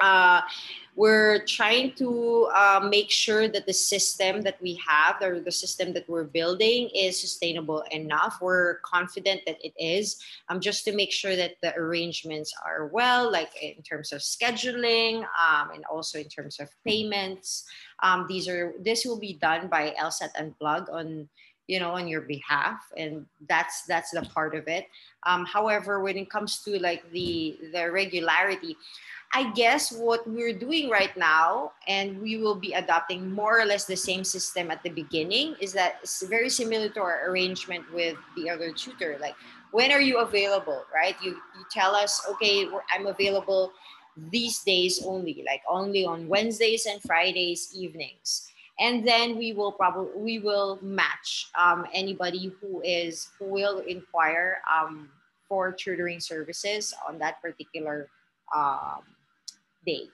[0.00, 0.40] uh,
[0.98, 5.92] we're trying to uh, make sure that the system that we have or the system
[5.92, 8.38] that we're building is sustainable enough.
[8.42, 13.30] We're confident that it is um, just to make sure that the arrangements are well
[13.30, 17.62] like in terms of scheduling um, and also in terms of payments.
[18.02, 21.28] Um, these are this will be done by lsat unplug on
[21.68, 24.88] you know on your behalf and that's that's the part of it
[25.24, 28.76] um, however when it comes to like the the regularity
[29.34, 33.84] I guess what we're doing right now, and we will be adopting more or less
[33.84, 38.16] the same system at the beginning, is that it's very similar to our arrangement with
[38.36, 39.18] the other tutor.
[39.20, 39.34] Like,
[39.70, 41.14] when are you available, right?
[41.22, 43.72] You, you tell us, okay, I'm available
[44.30, 48.48] these days only, like only on Wednesdays and Fridays evenings.
[48.80, 54.58] And then we will probably we will match um, anybody who is who will inquire
[54.70, 55.08] um,
[55.48, 58.08] for tutoring services on that particular
[58.54, 59.02] um,
[59.86, 60.08] day.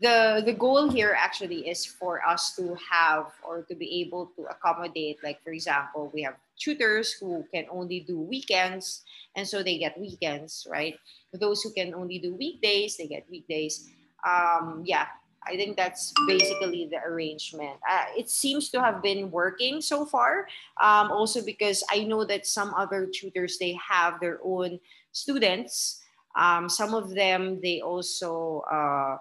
[0.00, 4.44] The, the goal here actually is for us to have or to be able to
[4.44, 9.04] accommodate, like, for example, we have tutors who can only do weekends,
[9.36, 10.98] and so they get weekends, right?
[11.32, 13.88] Those who can only do weekdays, they get weekdays.
[14.26, 15.06] Um, yeah,
[15.46, 17.78] I think that's basically the arrangement.
[17.88, 20.48] Uh, it seems to have been working so far.
[20.82, 24.80] Um, also because I know that some other tutors they have their own
[25.12, 26.02] students
[26.36, 29.16] um, some of them, they also, uh,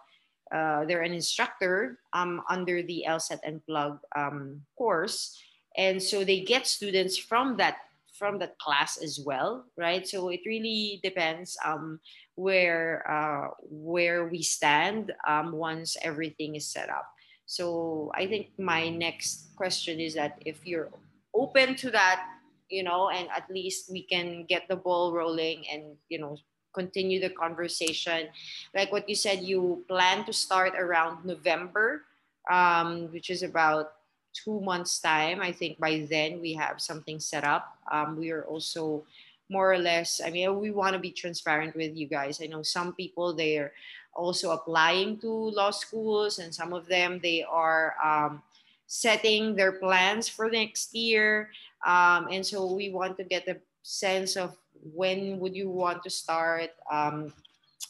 [0.53, 5.41] uh, they're an instructor um, under the LSAT Unplug um, course.
[5.77, 7.77] And so they get students from that
[8.17, 10.07] from the class as well, right?
[10.07, 11.99] So it really depends um,
[12.35, 17.05] where uh, where we stand um, once everything is set up.
[17.45, 20.89] So I think my next question is that if you're
[21.33, 22.23] open to that,
[22.69, 26.37] you know, and at least we can get the ball rolling and you know
[26.73, 28.27] continue the conversation.
[28.75, 32.03] Like what you said, you plan to start around November,
[32.51, 33.95] um, which is about
[34.35, 35.39] two months' time.
[35.39, 37.79] I think by then we have something set up.
[37.91, 39.07] Um, we are also
[39.47, 42.41] more or less, I mean, we want to be transparent with you guys.
[42.41, 43.71] I know some people, they're
[44.13, 47.95] also applying to law schools, and some of them, they are.
[48.03, 48.43] Um,
[48.87, 51.49] setting their plans for next year.
[51.85, 54.55] Um, and so we want to get a sense of
[54.93, 56.71] when would you want to start.
[56.91, 57.33] Um,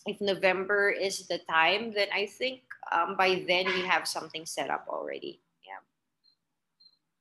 [0.05, 4.69] if November is the time, then I think um, by then we have something set
[4.69, 5.39] up already.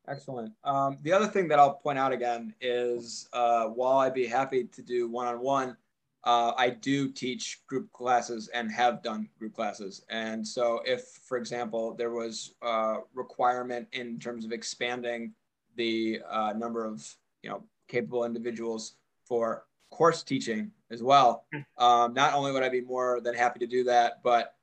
[0.06, 0.52] Excellent.
[0.64, 4.64] Um, the other thing that I'll point out again is uh, while I'd be happy
[4.64, 5.76] to do one on one,
[6.24, 10.04] I do teach group classes and have done group classes.
[10.08, 15.34] And so, if, for example, there was a requirement in terms of expanding
[15.76, 17.06] the uh, number of
[17.42, 18.94] you know capable individuals
[19.24, 21.82] for course teaching as well, hmm.
[21.82, 24.54] um, not only would I be more than happy to do that, but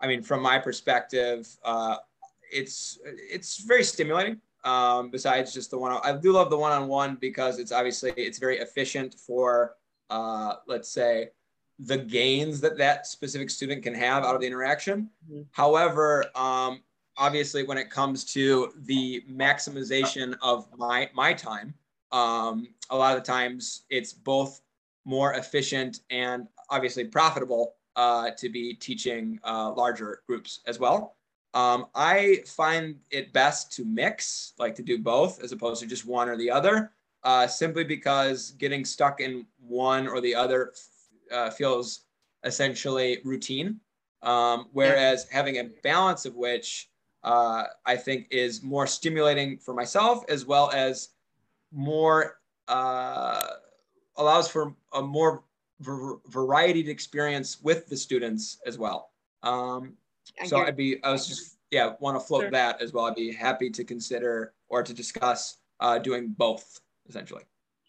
[0.00, 1.96] I mean, from my perspective, uh,
[2.52, 4.40] it's it's very stimulating.
[4.64, 8.58] Um, besides just the one, I do love the one-on-one because it's obviously it's very
[8.58, 9.76] efficient for,
[10.10, 11.30] uh, let's say,
[11.78, 15.08] the gains that that specific student can have out of the interaction.
[15.30, 15.42] Mm-hmm.
[15.52, 16.82] However, um,
[17.16, 21.72] obviously, when it comes to the maximization of my my time,
[22.12, 24.60] um, a lot of the times it's both
[25.06, 31.16] more efficient and obviously profitable uh, to be teaching uh, larger groups as well.
[31.52, 36.06] Um, I find it best to mix, like to do both as opposed to just
[36.06, 36.92] one or the other,
[37.24, 40.72] uh, simply because getting stuck in one or the other
[41.32, 42.02] uh, feels
[42.44, 43.80] essentially routine.
[44.22, 45.36] Um, whereas yeah.
[45.36, 46.90] having a balance of which
[47.24, 51.10] uh, I think is more stimulating for myself as well as
[51.72, 53.46] more uh,
[54.16, 55.42] allows for a more
[55.80, 59.10] variety to experience with the students as well.
[59.42, 59.94] Um,
[60.44, 62.50] so I'd be, I was just, yeah, want to float sure.
[62.50, 63.06] that as well.
[63.06, 67.44] I'd be happy to consider or to discuss uh, doing both essentially.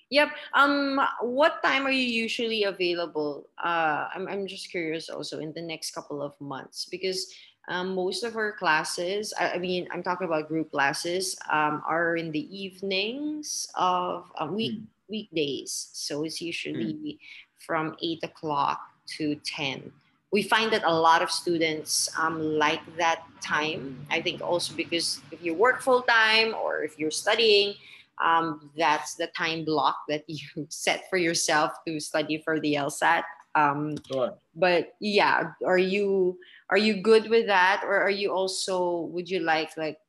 [0.09, 0.29] Yep.
[0.53, 3.47] Um, what time are you usually available?
[3.63, 7.34] Uh, I'm, I'm just curious also in the next couple of months because
[7.69, 12.17] um, most of our classes, I, I, mean, I'm talking about group classes, um, are
[12.17, 14.86] in the evenings of um, week mm.
[15.07, 15.89] weekdays.
[15.93, 17.17] So it's usually mm.
[17.65, 18.82] from eight o'clock
[19.17, 19.93] to ten.
[20.32, 24.05] We find that a lot of students um, like that time.
[24.09, 27.75] I think also because if you work full time or if you're studying,
[28.23, 33.23] um, that's the time block that you set for yourself to study for the LSAT.
[33.55, 34.34] Um, sure.
[34.55, 39.41] But yeah, are you are you good with that or are you also would you
[39.41, 39.99] like like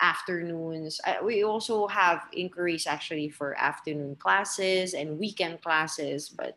[0.00, 1.00] afternoons.
[1.06, 6.56] Uh, we also have inquiries actually for afternoon classes and weekend classes but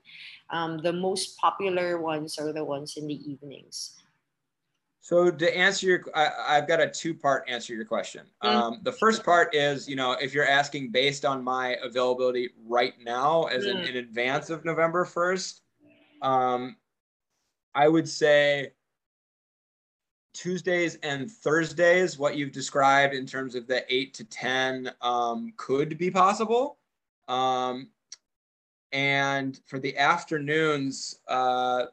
[0.50, 3.96] um, the most popular ones are the ones in the evenings.
[5.02, 8.26] So to answer your I, have got a two part answer your question.
[8.44, 8.58] Mm-hmm.
[8.58, 12.94] um, the first part is you know if you're asking based on my availability right
[13.04, 15.60] now as in, in advance of november 1st
[16.22, 16.78] um,
[17.76, 18.72] i would say
[20.34, 25.98] Tuesdays and Thursdays, what you've described in terms of the eight to 10 um, could
[25.98, 26.78] be possible.
[27.28, 27.90] Um,
[28.92, 31.86] and for the afternoons, uh,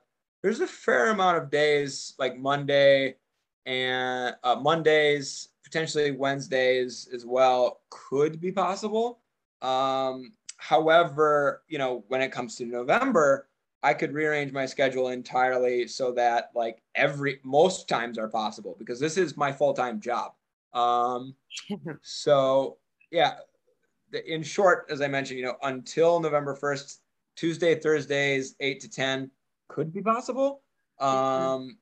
[0.43, 3.17] there's a fair amount of days like Monday
[3.67, 9.21] and uh, Mondays, potentially Wednesdays as well, could be possible.
[9.61, 13.49] Um, however, you know, when it comes to November,
[13.83, 19.01] I could rearrange my schedule entirely so that like every most times are possible because
[19.01, 20.33] this is my full-time job.
[20.75, 21.35] Um,
[22.03, 22.77] so
[23.11, 23.35] yeah,
[24.27, 26.99] in short, as I mentioned, you know, until November 1st,
[27.37, 29.31] Tuesday, Thursdays, eight to 10
[29.69, 30.63] could be possible.
[30.99, 31.79] Um,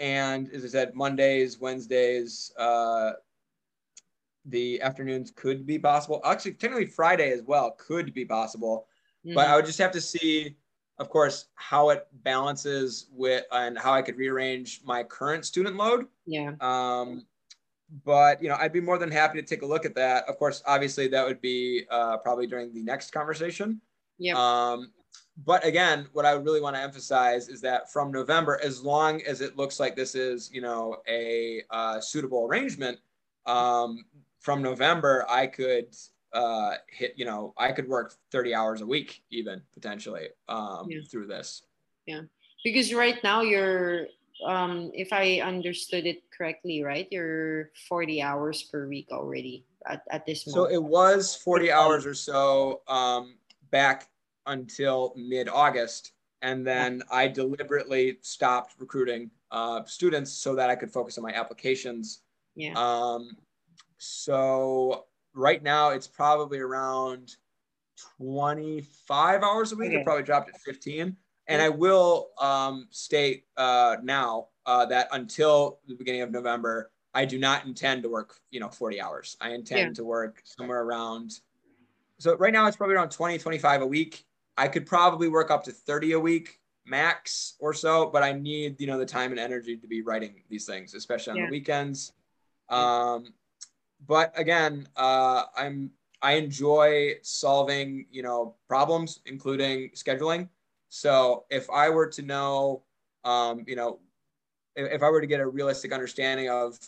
[0.00, 3.12] and as I said, Mondays, Wednesdays, uh,
[4.46, 6.20] the afternoons could be possible.
[6.24, 8.88] Actually, technically Friday as well could be possible.
[9.24, 9.34] Mm-hmm.
[9.34, 10.56] But I would just have to see,
[10.98, 16.06] of course, how it balances with and how I could rearrange my current student load.
[16.26, 16.52] Yeah.
[16.60, 17.26] Um,
[18.04, 20.24] but you know, I'd be more than happy to take a look at that.
[20.28, 23.80] Of course, obviously, that would be uh, probably during the next conversation.
[24.18, 24.34] Yeah.
[24.36, 24.92] Um,
[25.44, 29.40] but again, what I really want to emphasize is that from November, as long as
[29.40, 32.98] it looks like this is, you know, a uh, suitable arrangement,
[33.46, 34.04] um,
[34.40, 35.94] from November, I could
[36.32, 41.00] uh, hit, you know, I could work 30 hours a week even potentially um, yeah.
[41.10, 41.62] through this.
[42.06, 42.22] Yeah.
[42.64, 44.06] Because right now you're,
[44.46, 47.06] um, if I understood it correctly, right?
[47.10, 50.70] You're 40 hours per week already at, at this moment.
[50.70, 53.34] So it was 40 hours or so um,
[53.70, 54.08] back
[54.46, 56.12] until mid August.
[56.40, 61.32] And then I deliberately stopped recruiting uh, students so that I could focus on my
[61.32, 62.22] applications.
[62.56, 62.72] Yeah.
[62.76, 63.36] Um,
[63.98, 65.04] so
[65.34, 67.36] right now it's probably around
[68.18, 69.88] 25 hours a week.
[69.88, 70.00] Okay.
[70.00, 71.16] I probably dropped it 15.
[71.48, 77.24] And I will um, state uh, now uh, that until the beginning of November, I
[77.24, 79.36] do not intend to work, you know, 40 hours.
[79.40, 79.92] I intend Yeah.
[79.94, 81.40] to work somewhere around.
[82.18, 84.24] So right now it's probably around 20, 25 a week.
[84.56, 88.80] I could probably work up to 30 a week max or so, but I need,
[88.80, 91.44] you know, the time and energy to be writing these things, especially on Yeah.
[91.46, 92.12] the weekends.
[92.68, 93.34] Um,
[94.06, 95.90] but again, uh, I'm,
[96.22, 100.48] I enjoy solving, you know, problems, including scheduling.
[100.88, 102.82] So if I were to know,
[103.24, 103.98] um, you know,
[104.76, 106.78] if, if I were to get a realistic understanding of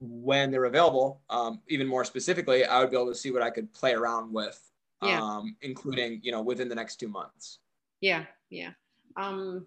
[0.00, 3.50] when they're available, um, even more specifically, I would be able to see what I
[3.50, 4.60] could play around with,
[5.02, 5.22] Yeah.
[5.22, 7.60] um, including, you know, within the next two months.
[8.00, 8.70] Yeah, yeah.
[9.16, 9.66] Um,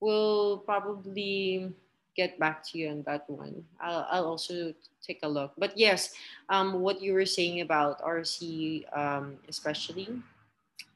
[0.00, 1.72] we'll probably
[2.16, 3.62] get back to you on that one.
[3.80, 4.72] I'll, I'll also
[5.06, 5.52] take a look.
[5.58, 6.14] But yes,
[6.48, 10.08] um, what you were saying about RC, um, especially,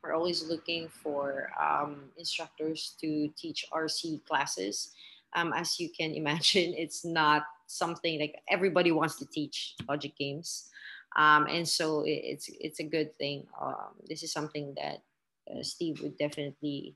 [0.03, 4.93] we're always looking for um, instructors to teach RC classes.
[5.35, 10.71] Um, as you can imagine, it's not something like everybody wants to teach logic games.
[11.17, 13.47] Um, and so it, it's it's a good thing.
[13.61, 15.03] Um, this is something that
[15.51, 16.95] uh, Steve would definitely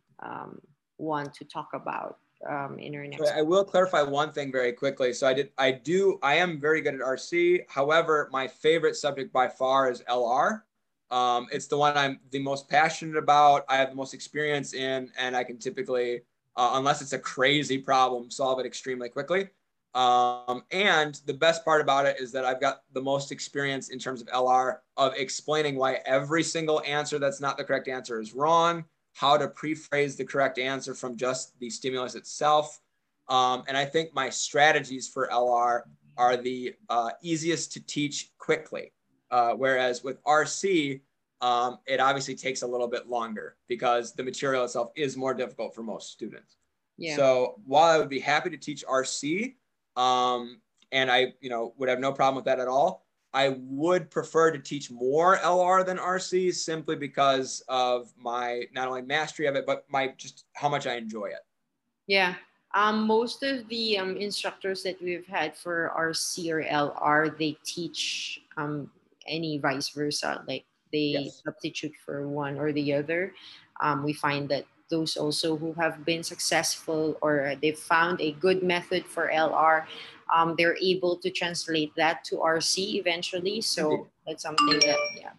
[0.99, 2.19] want to talk about
[2.49, 3.31] um, in our next.
[3.31, 5.13] I will clarify one thing very quickly.
[5.13, 7.65] So I did, I do, I am very good at RC.
[7.69, 10.63] However, my favorite subject by far is LR.
[11.11, 13.65] Um, it's the one I'm the most passionate about.
[13.69, 16.23] I have the most experience in, and I can typically,
[16.57, 19.49] uh, unless it's a crazy problem, solve it extremely quickly.
[19.95, 23.99] Um, and the best part about it is that I've got the most experience in
[24.01, 28.35] terms of LR of explaining why every single answer that's not the correct answer is
[28.35, 28.85] wrong,
[29.15, 32.81] how to pre-phrase the correct answer from just the stimulus itself.
[33.29, 35.83] Um, and I think my strategies for LR
[36.17, 38.93] are the uh, easiest to teach quickly.
[39.31, 41.01] Uh, whereas with RC,
[41.41, 45.75] um, it obviously takes a little bit longer because the material itself is more difficult
[45.75, 46.57] for most students.
[46.99, 47.17] Yeah.
[47.17, 49.55] So while I would be happy to teach RC,
[49.97, 50.61] um,
[50.93, 53.07] and I, you know, would have no problem with that at all.
[53.35, 59.03] I would prefer to teach more LR than RC simply because of my not only
[59.03, 61.43] mastery of it, but my just how much I enjoy it.
[62.07, 62.37] Yeah.
[62.75, 68.41] Um, most of the um, instructors that we've had for RC or LR, they teach
[68.57, 68.91] um,
[69.27, 70.43] any vice versa.
[70.47, 71.43] Like they Yes.
[71.45, 73.35] substitute for one or the other.
[73.81, 78.63] Um, we find that those also who have been successful or they've found a good
[78.63, 79.87] method for LR,
[80.35, 83.61] um, they're able to translate that to RC eventually.
[83.61, 85.31] So that's something that, yeah.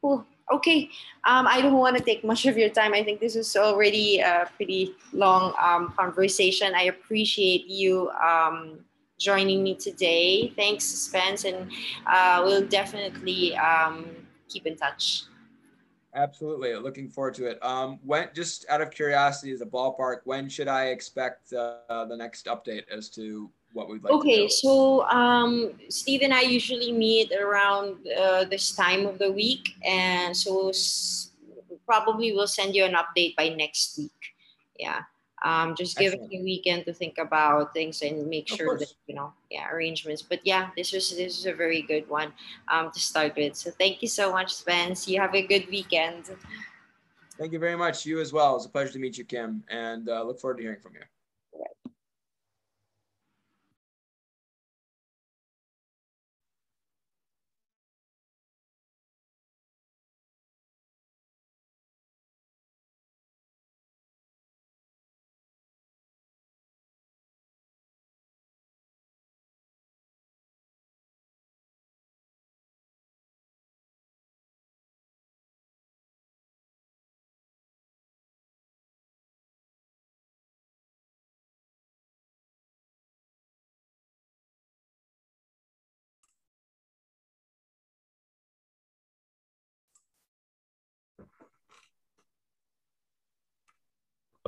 [0.00, 0.24] Cool.
[0.52, 0.88] Okay.
[1.24, 2.94] Um, I don't want to take much of your time.
[2.94, 6.74] I think this is already a pretty long um, conversation.
[6.74, 8.80] I appreciate you um,
[9.18, 10.52] joining me today.
[10.56, 11.70] Thanks, Spence, and
[12.06, 14.06] uh, we'll definitely um,
[14.48, 15.24] keep in touch.
[16.14, 17.64] Absolutely, looking forward to it.
[17.64, 22.16] Um, when just out of curiosity, as a ballpark, when should I expect uh, the
[22.16, 24.12] next update as to what we'd like?
[24.12, 29.74] Okay, so um, Steve and I usually meet around uh, this time of the week,
[29.84, 31.30] and so s-
[31.86, 34.10] probably we'll send you an update by next week.
[34.78, 35.02] Yeah,
[35.44, 36.40] um, just give us Excellent.
[36.40, 40.22] a weekend to think about things and make sure that you know, yeah, arrangements.
[40.22, 42.32] But yeah, this was this is a very good one
[42.68, 43.56] um, to start with.
[43.56, 45.06] So thank you so much, Spence.
[45.06, 46.30] You have a good weekend.
[47.38, 48.04] Thank you very much.
[48.04, 48.56] You as well.
[48.56, 51.00] It's a pleasure to meet you, Kim, and uh, look forward to hearing from you.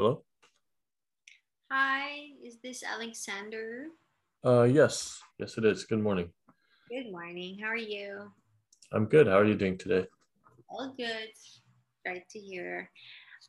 [0.02, 0.24] Hello?
[1.70, 3.86] Hi, is this Alexander?
[4.44, 5.22] Uh, yes.
[5.38, 5.84] Yes, it is.
[5.84, 6.28] Good morning.
[6.90, 7.56] Good morning.
[7.62, 8.32] How are you?
[8.90, 9.28] I'm good.
[9.28, 10.08] How are you doing today?
[10.68, 11.30] All good.
[12.04, 12.90] Great to hear.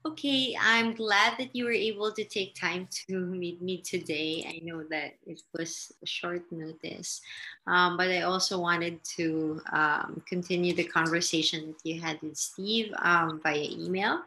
[0.06, 4.46] Okay, I'm glad that you were able to take time to meet me today.
[4.46, 7.20] I know that it was a short notice,
[7.66, 12.94] um, but I also wanted to um, continue the conversation that you had with Steve
[13.00, 14.22] um, via email.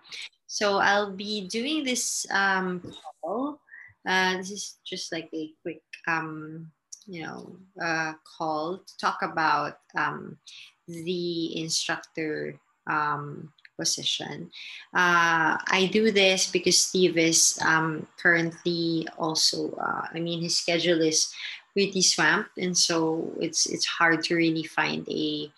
[0.47, 2.81] So I'll be doing this um,
[3.21, 3.61] call.
[4.07, 6.71] Uh, this is just like a quick, um,
[7.07, 10.39] you know, uh, call to talk about um,
[10.87, 14.51] the instructor um, position.
[14.95, 21.03] Uh, I do this because Steve is um, currently also, uh, I mean, his schedule
[21.03, 21.33] is
[21.73, 25.51] pretty swamped, and so it's it's hard to really find a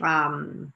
[0.00, 0.72] um,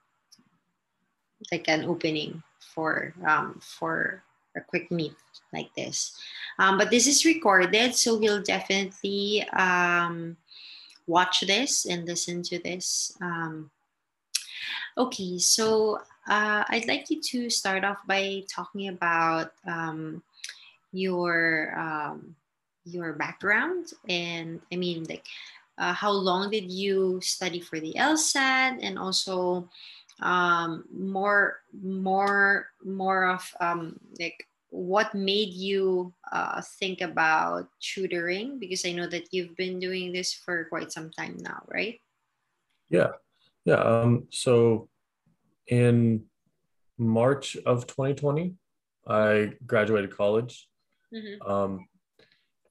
[1.50, 2.42] like an opening
[2.74, 4.22] for um, for
[4.56, 5.14] a quick meet
[5.52, 6.16] like this.
[6.58, 10.36] Um, but this is recorded, so we'll definitely um,
[11.06, 13.16] watch this and listen to this.
[13.20, 13.70] Um,
[14.96, 20.22] okay, so uh, I'd like you to start off by talking about um,
[20.92, 22.36] your um,
[22.84, 25.24] your background and I mean like
[25.78, 29.68] uh, how long did you study for the LSAT and also
[30.20, 38.84] um, more more more of um, like what made you uh, think about tutoring because
[38.84, 42.00] I know that you've been doing this for quite some time now, right?
[42.90, 43.12] Yeah,
[43.64, 43.76] yeah.
[43.76, 44.88] Um, so
[45.68, 46.24] in
[46.98, 48.54] March of 2020,
[49.06, 50.68] I graduated college.
[51.12, 51.50] Mm-hmm.
[51.50, 51.86] Um,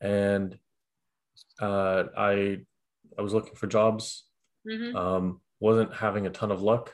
[0.01, 0.57] and
[1.61, 2.59] uh, I
[3.17, 4.25] I was looking for jobs.
[4.67, 4.95] Mm-hmm.
[4.95, 6.93] Um, wasn't having a ton of luck,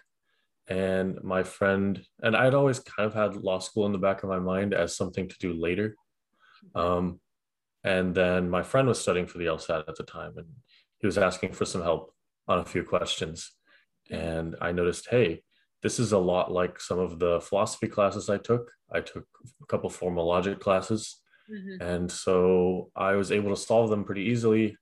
[0.70, 4.30] and my friend and I'd always kind of had law school in the back of
[4.30, 5.96] my mind as something to do later.
[6.76, 7.20] Um,
[7.84, 10.48] and then my friend was studying for the LSAT at the time, and
[11.00, 12.14] he was asking for some help
[12.48, 13.52] on a few questions.
[14.12, 15.44] And I noticed, hey,
[15.82, 18.70] this is a lot like some of the philosophy classes I took.
[18.92, 19.26] I took
[19.62, 21.22] a couple formal logic classes.
[21.50, 21.82] Mm-hmm.
[21.82, 24.78] And so I was able to solve them pretty easily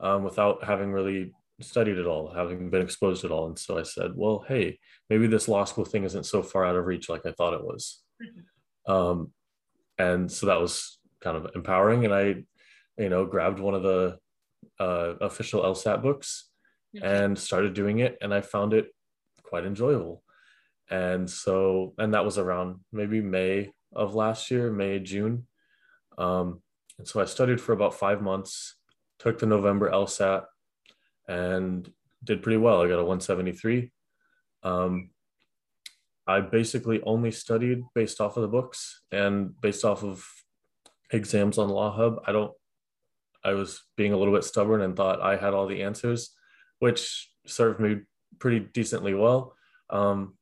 [0.00, 3.46] um, without having really studied it all, having been exposed to it all.
[3.46, 4.78] And so I said, well, hey,
[5.10, 7.64] maybe this law school thing isn't so far out of reach like I thought it
[7.64, 8.02] was.
[8.22, 8.92] Mm-hmm.
[8.92, 9.32] Um,
[9.98, 12.04] and so that was kind of empowering.
[12.04, 12.44] And I,
[12.98, 14.18] you know, grabbed one of the
[14.80, 16.48] uh, official LSAT books
[16.96, 17.04] mm-hmm.
[17.04, 18.18] and started doing it.
[18.20, 18.88] And I found it
[19.42, 20.22] quite enjoyable.
[20.90, 25.46] And so, and that was around maybe May of last year, May, June.
[26.18, 26.60] Um,
[26.98, 28.76] and so I studied for about five months,
[29.18, 30.44] took the November LSAT,
[31.28, 31.90] and
[32.24, 32.82] did pretty well.
[32.82, 33.90] I got a 173.
[34.62, 35.10] Um,
[36.26, 40.24] I basically only studied based off of the books and based off of
[41.10, 42.22] exams on Law Hub.
[42.26, 42.52] I don't,
[43.44, 46.30] I was being a little bit stubborn and thought I had all the answers,
[46.78, 48.02] which served me
[48.38, 49.56] pretty decently well.
[49.90, 50.34] Um,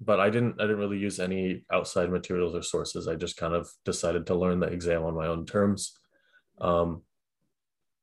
[0.00, 3.08] but I didn't I didn't really use any outside materials or sources.
[3.08, 5.98] I just kind of decided to learn the exam on my own terms.
[6.60, 7.02] Um,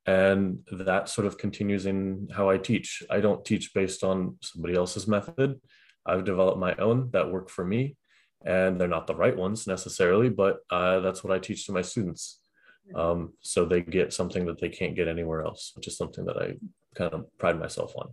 [0.06, 3.02] and that sort of continues in how I teach.
[3.10, 5.60] I don't teach based on somebody else's method.
[6.06, 7.96] I've developed my own that work for me,
[8.44, 11.82] and they're not the right ones necessarily, but uh, that's what I teach to my
[11.82, 12.40] students.
[12.94, 16.36] Um, so they get something that they can't get anywhere else, which is something that
[16.36, 16.54] I
[16.94, 18.10] kind of pride myself on.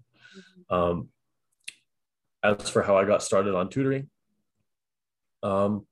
[0.70, 1.10] Um,
[2.44, 4.10] as for how I got started on tutoring,
[5.44, 5.86] um,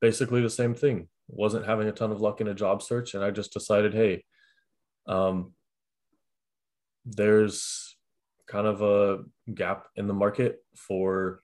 [0.00, 1.08] basically the same thing.
[1.28, 4.24] Wasn't having a ton of luck in a job search, and I just decided, hey,
[5.10, 5.52] um,
[7.04, 7.96] there's
[8.46, 11.40] kind of a gap in the market for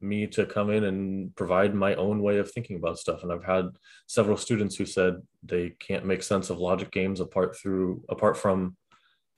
[0.00, 3.22] me to come in and provide my own way of thinking about stuff.
[3.22, 3.66] And I've had
[4.06, 8.76] several students who said they can't make sense of logic games apart through apart from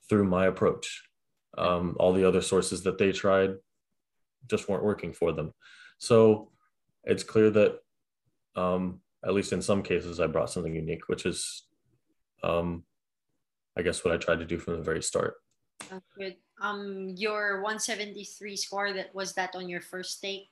[0.09, 1.03] through my approach.
[1.57, 3.51] Um, all the other sources that they tried
[4.49, 5.53] just weren't working for them.
[5.99, 6.51] So
[7.03, 7.79] it's clear that,
[8.55, 11.63] um, at least in some cases, I brought something unique, which is,
[12.43, 12.83] um,
[13.77, 15.35] I guess, what I tried to do from the very start.
[16.17, 16.35] good.
[16.61, 20.47] Um, your 173 score that was that on your first take,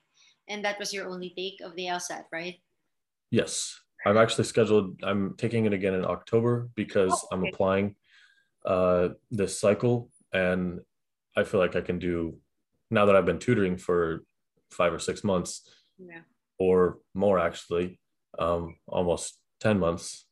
[0.48, 2.56] and that was your only take of the LSAT, right?
[3.30, 5.00] Yes, I'm actually scheduled.
[5.02, 7.28] I'm taking it again in October because oh, okay.
[7.32, 7.96] I'm applying
[8.66, 10.80] uh, this cycle, and
[11.36, 12.38] I feel like I can do
[12.90, 14.24] now that I've been tutoring for
[14.70, 15.68] five or six months,
[15.98, 16.20] yeah.
[16.58, 17.98] or more actually,
[18.38, 20.26] um, almost ten months.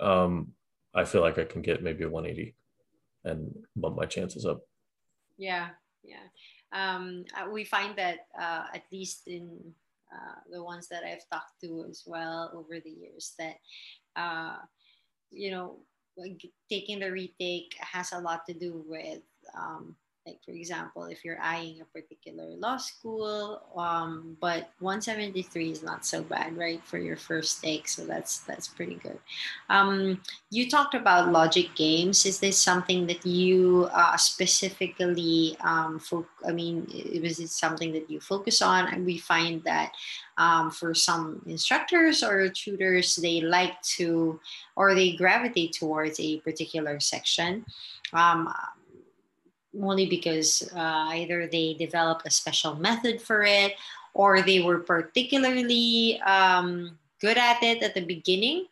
[0.00, 0.52] Um,
[0.98, 2.54] I feel like I can get maybe a 180
[3.24, 4.60] and bump my chances up.
[5.36, 5.68] Yeah,
[6.02, 6.26] yeah.
[6.72, 9.58] Um, uh, we find that uh, at least in
[10.12, 13.56] uh, the ones that I've talked to as well over the years, that
[14.16, 14.56] uh,
[15.30, 15.78] you know,
[16.68, 19.22] taking the retake has a lot to do with
[19.56, 19.94] um,
[20.28, 26.04] like for example if you're eyeing a particular law school um, but 173 is not
[26.04, 29.18] so bad right for your first take so that's that's pretty good.
[29.68, 30.20] Um,
[30.50, 32.26] you talked about logic games.
[32.26, 36.86] Is this something that you uh, specifically um, fo- i mean
[37.22, 38.86] was it something that you focus on?
[38.88, 39.92] And we find that
[40.36, 44.40] um, for some instructors or tutors they like to
[44.76, 47.64] or they gravitate towards a particular section.
[48.12, 48.52] Um,
[49.80, 53.74] only because uh, either they developed a special method for it
[54.14, 58.66] or they were particularly um, good at it at the beginning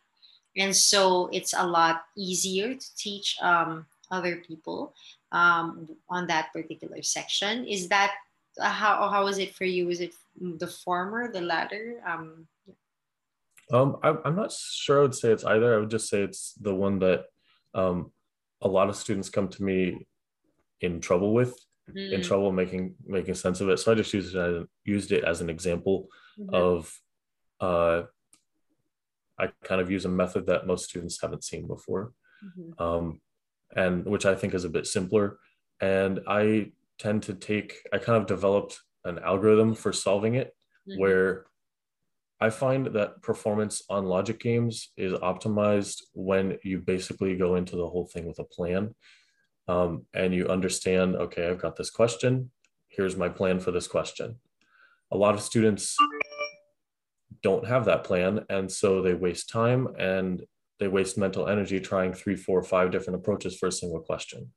[0.57, 4.93] and so it's a lot easier to teach um, other people
[5.31, 7.65] um, on that particular section.
[7.65, 8.13] Is that
[8.59, 9.85] uh, how how was it for you?
[9.85, 12.01] Was it the former, the latter?
[12.05, 12.47] Um,
[13.71, 14.99] um, I, I'm not sure.
[14.99, 15.75] I would say it's either.
[15.75, 17.25] I would just say it's the one that
[17.75, 18.11] um,
[18.61, 20.07] a lot of students come to me
[20.81, 21.53] in trouble with,
[21.89, 22.11] mm.
[22.11, 23.77] in trouble making making sense of it.
[23.77, 26.07] So I just used it as, used it as an example
[26.39, 26.53] mm-hmm.
[26.53, 26.93] of.
[27.59, 28.03] Uh,
[29.39, 32.11] I kind of use a method that most students haven't seen before.
[32.43, 32.83] Mm-hmm.
[32.83, 33.21] Um,
[33.75, 35.37] and which I think is a bit simpler.
[35.81, 40.55] And I tend to take, I kind of developed an algorithm for solving it
[40.89, 40.99] mm-hmm.
[40.99, 41.45] where
[42.39, 47.87] I find that performance on logic games is optimized when you basically go into the
[47.87, 48.93] whole thing with a plan
[49.67, 52.51] um, and you understand, okay, I've got this question.
[52.87, 54.39] Here's my plan for this question.
[55.11, 55.95] A lot of students
[57.43, 58.45] don't have that plan.
[58.49, 60.43] And so they waste time and
[60.79, 64.51] they waste mental energy trying three, four, five different approaches for a single question.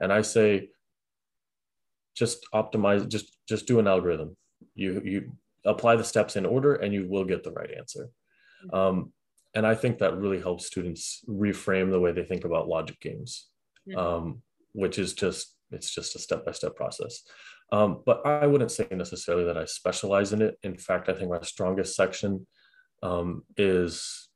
[0.00, 0.70] And I say,
[2.14, 4.36] just optimize, just just do an algorithm.
[4.74, 5.32] You you
[5.64, 8.08] apply the steps in order, and you will get the right answer.
[8.72, 9.12] Um,
[9.54, 13.48] and I think that really helps students reframe the way they think about logic games,
[13.96, 14.42] um,
[14.76, 17.22] which is just it's just a step by step process.
[17.72, 20.56] Um, but I wouldn't say necessarily that I specialize in it.
[20.62, 22.46] In fact, I think my strongest section
[23.02, 24.28] um, is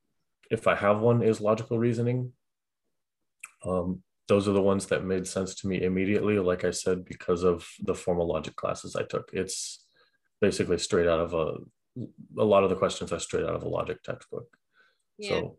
[0.51, 2.33] if I have one, is logical reasoning.
[3.65, 7.45] Um, those are the ones that made sense to me immediately, like I said, because
[7.45, 9.31] of the formal logic classes I took.
[9.33, 9.85] It's
[10.41, 11.55] basically straight out of a,
[12.39, 14.47] a lot of the questions are straight out of a logic textbook.
[15.19, 15.41] Yeah.
[15.41, 15.57] So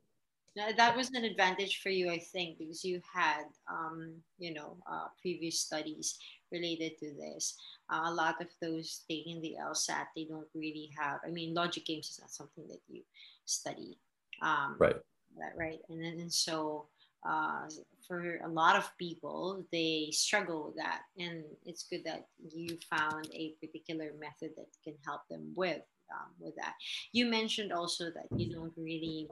[0.55, 5.07] that was an advantage for you, I think, because you had, um, you know, uh,
[5.21, 6.17] previous studies
[6.51, 7.55] related to this.
[7.89, 11.19] Uh, a lot of those taking the LSAT, they don't really have.
[11.25, 13.01] I mean, logic games is not something that you
[13.45, 13.97] study
[14.41, 14.95] um, right.
[15.37, 15.79] That, right.
[15.89, 16.87] And then and so
[17.27, 17.67] uh,
[18.07, 21.01] for a lot of people, they struggle with that.
[21.17, 25.81] And it's good that you found a particular method that can help them with
[26.11, 26.73] um, with that.
[27.13, 29.29] You mentioned also that you don't really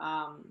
[0.00, 0.44] um,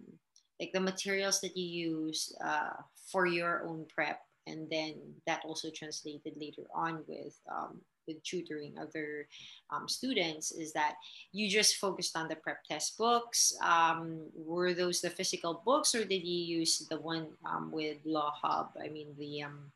[0.59, 2.77] like the materials that you use uh,
[3.11, 4.95] for your own prep, and then
[5.27, 9.27] that also translated later on with um, with tutoring other
[9.71, 10.95] um, students is that
[11.31, 13.53] you just focused on the prep test books.
[13.63, 18.33] Um, were those the physical books, or did you use the one um, with Law
[18.41, 18.71] Hub?
[18.83, 19.71] I mean, the um,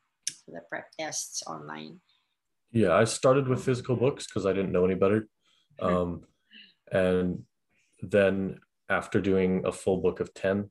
[0.46, 2.00] the prep tests online.
[2.70, 5.28] Yeah, I started with physical books because I didn't know any better,
[5.80, 6.22] um,
[6.92, 7.42] and
[8.02, 8.58] then
[8.88, 10.70] after doing a full book of ten,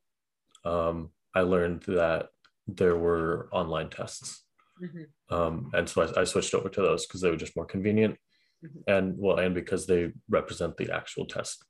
[0.66, 2.30] um, I learned that
[2.68, 4.44] there were online tests.
[4.82, 5.36] Mm-hmm.
[5.36, 8.18] Um, and so I, I, switched over to those because they were just more convenient,
[8.64, 8.80] mm-hmm.
[8.88, 11.66] and well, and because they represent the actual test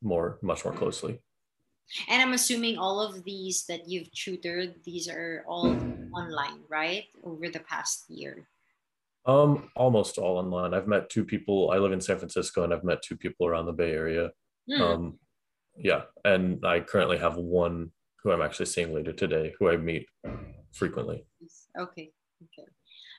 [0.00, 1.20] more, much more closely.
[2.08, 5.66] And I'm assuming all of these that you've tutored, these are all
[6.14, 7.04] online, right?
[7.24, 8.48] Over the past year.
[9.26, 10.72] Um, almost all online.
[10.72, 11.72] I've met two people.
[11.72, 14.30] I live in San Francisco, and I've met two people around the Bay Area.
[14.70, 14.80] Mm.
[14.80, 15.18] Um,
[15.82, 17.90] yeah, and I currently have one
[18.22, 20.06] who I'm actually seeing later today, who I meet
[20.72, 21.24] frequently.
[21.78, 22.12] Okay.
[22.42, 22.68] Okay.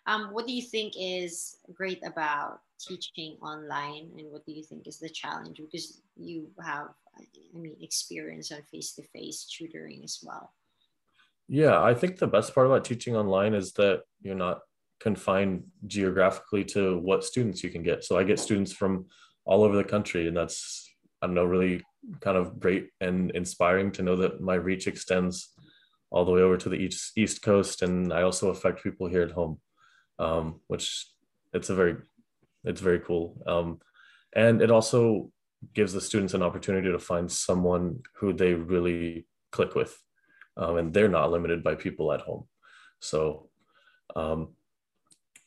[0.07, 4.87] Um, what do you think is great about teaching online, and what do you think
[4.87, 5.57] is the challenge?
[5.57, 6.87] Because you have,
[7.17, 10.53] I mean, experience on face-to-face tutoring as well.
[11.47, 14.61] Yeah, I think the best part about teaching online is that you're not
[14.99, 18.03] confined geographically to what students you can get.
[18.03, 19.05] So I get students from
[19.45, 20.90] all over the country, and that's
[21.21, 21.83] I don't know really
[22.19, 25.53] kind of great and inspiring to know that my reach extends
[26.09, 29.21] all the way over to the east east coast, and I also affect people here
[29.21, 29.59] at home,
[30.19, 31.07] um, which
[31.53, 31.97] it's a very
[32.63, 33.41] it's very cool.
[33.47, 33.79] Um,
[34.35, 35.31] and it also
[35.73, 39.97] gives the students an opportunity to find someone who they really click with,
[40.57, 42.47] um, and they're not limited by people at home.
[42.99, 43.49] So,
[44.15, 44.55] um,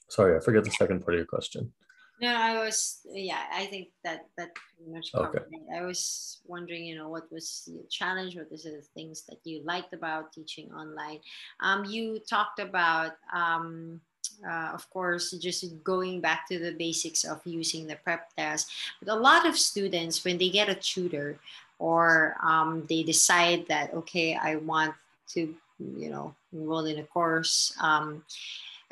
[0.08, 1.72] sorry, I forget the second part of your question.
[2.20, 3.42] No, I was yeah.
[3.52, 5.56] I think that that pretty much covered okay.
[5.56, 5.76] it.
[5.76, 8.36] I was wondering, you know, what was the challenge?
[8.36, 11.18] What is the things that you liked about teaching online?
[11.58, 14.00] Um, you talked about, um,
[14.46, 18.70] uh, of course, just going back to the basics of using the prep test.
[19.02, 21.38] But a lot of students, when they get a tutor,
[21.80, 24.94] or um, they decide that okay, I want
[25.34, 27.74] to, you know, enroll in a course.
[27.80, 28.22] Um,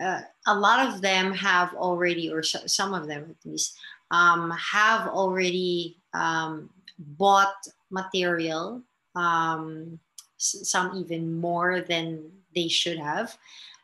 [0.00, 3.76] uh, a lot of them have already, or some of them at least,
[4.10, 8.82] um, have already um, bought material,
[9.14, 9.98] um,
[10.36, 13.36] some even more than they should have.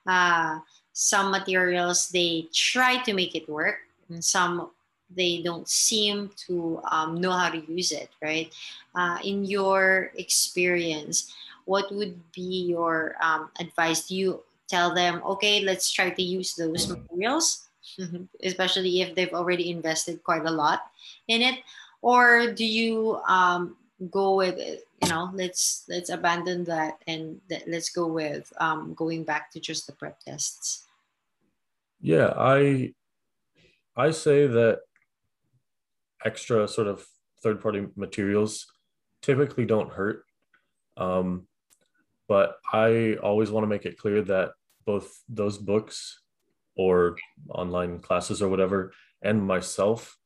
[0.06, 0.58] Uh,
[0.92, 3.76] some materials they try to make it work,
[4.08, 4.70] and some
[5.14, 8.52] they don't seem to um, know how to use it, right?
[8.94, 11.32] Uh, in your experience,
[11.64, 14.08] what would be your um, advice?
[14.08, 17.68] Do you tell them, okay, let's try to use those materials,
[18.42, 20.82] especially if they've already invested quite a lot
[21.26, 21.60] in it?
[22.02, 23.76] Or do you um,
[24.10, 24.86] go with it?
[25.02, 29.60] You know, let's let's abandon that and th- let's go with um, going back to
[29.60, 30.86] just the prep tests.
[32.00, 32.94] Yeah, I
[33.96, 34.80] I say that
[36.24, 37.06] extra sort of
[37.42, 38.66] third party materials
[39.22, 40.24] typically don't hurt.
[40.96, 41.46] Um,
[42.28, 44.52] but I always want to make it clear that
[44.88, 46.22] both those books
[46.74, 47.14] or
[47.50, 50.16] online classes or whatever and myself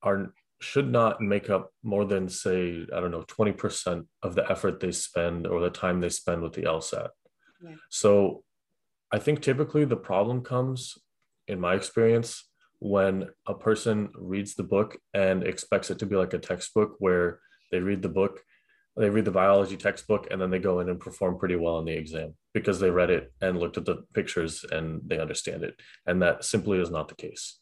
[0.00, 4.78] are should not make up more than say i don't know 20% of the effort
[4.78, 7.08] they spend or the time they spend with the lsat
[7.64, 7.74] yeah.
[7.90, 8.44] so
[9.10, 10.78] i think typically the problem comes
[11.48, 12.30] in my experience
[12.78, 13.14] when
[13.54, 13.96] a person
[14.32, 17.40] reads the book and expects it to be like a textbook where
[17.72, 18.34] they read the book
[18.96, 21.84] they read the biology textbook and then they go in and perform pretty well in
[21.84, 25.74] the exam because they read it and looked at the pictures and they understand it.
[26.06, 27.58] And that simply is not the case.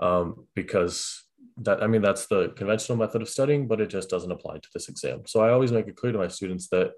[0.00, 1.26] Um, because
[1.62, 4.68] that i mean that's the conventional method of studying but it just doesn't apply to
[4.72, 5.22] this exam.
[5.26, 6.92] So i always make it clear to my students that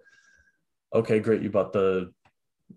[0.95, 2.13] okay great you bought the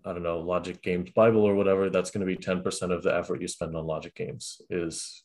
[0.04, 3.16] I don't know, logic games Bible or whatever, that's going to be 10% of the
[3.16, 5.24] effort you spend on logic games is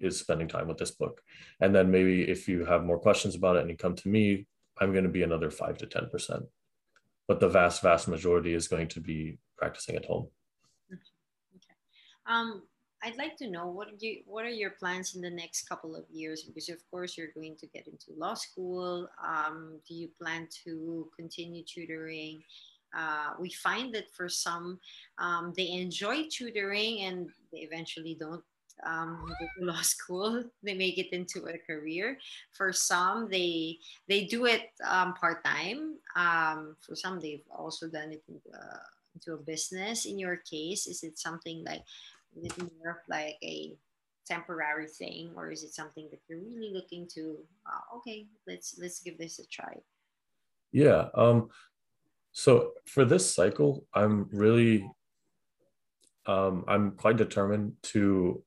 [0.00, 1.20] is spending time with this book.
[1.60, 4.46] And then maybe if you have more questions about it and you come to me,
[4.80, 6.46] I'm going to be another five to 10%.
[7.28, 10.28] But the vast, vast majority is going to be practicing at home.
[10.92, 11.74] Okay.
[12.26, 12.62] Um,
[13.02, 16.04] I'd like to know what you what are your plans in the next couple of
[16.10, 16.42] years?
[16.42, 19.08] Because of course you're going to get into law school.
[19.24, 22.42] Um, do you plan to continue tutoring?
[22.96, 24.78] uh, we find that for some,
[25.18, 28.42] um, they enjoy tutoring and they eventually don't
[28.84, 30.44] um, go to law school.
[30.62, 32.18] They make it into a career.
[32.52, 33.78] For some, they
[34.08, 35.98] they do it um, part time.
[36.16, 40.06] Um, for some, they've also done it into, uh, into a business.
[40.06, 41.82] In your case, is it something like
[42.36, 43.74] is it more of like a
[44.26, 47.38] temporary thing, or is it something that you're really looking to?
[47.66, 49.74] Uh, okay, let's let's give this a try.
[50.72, 51.08] Yeah.
[51.14, 51.50] Um,
[52.32, 54.88] so for this cycle, I'm really,
[56.26, 58.42] um, I'm quite determined to.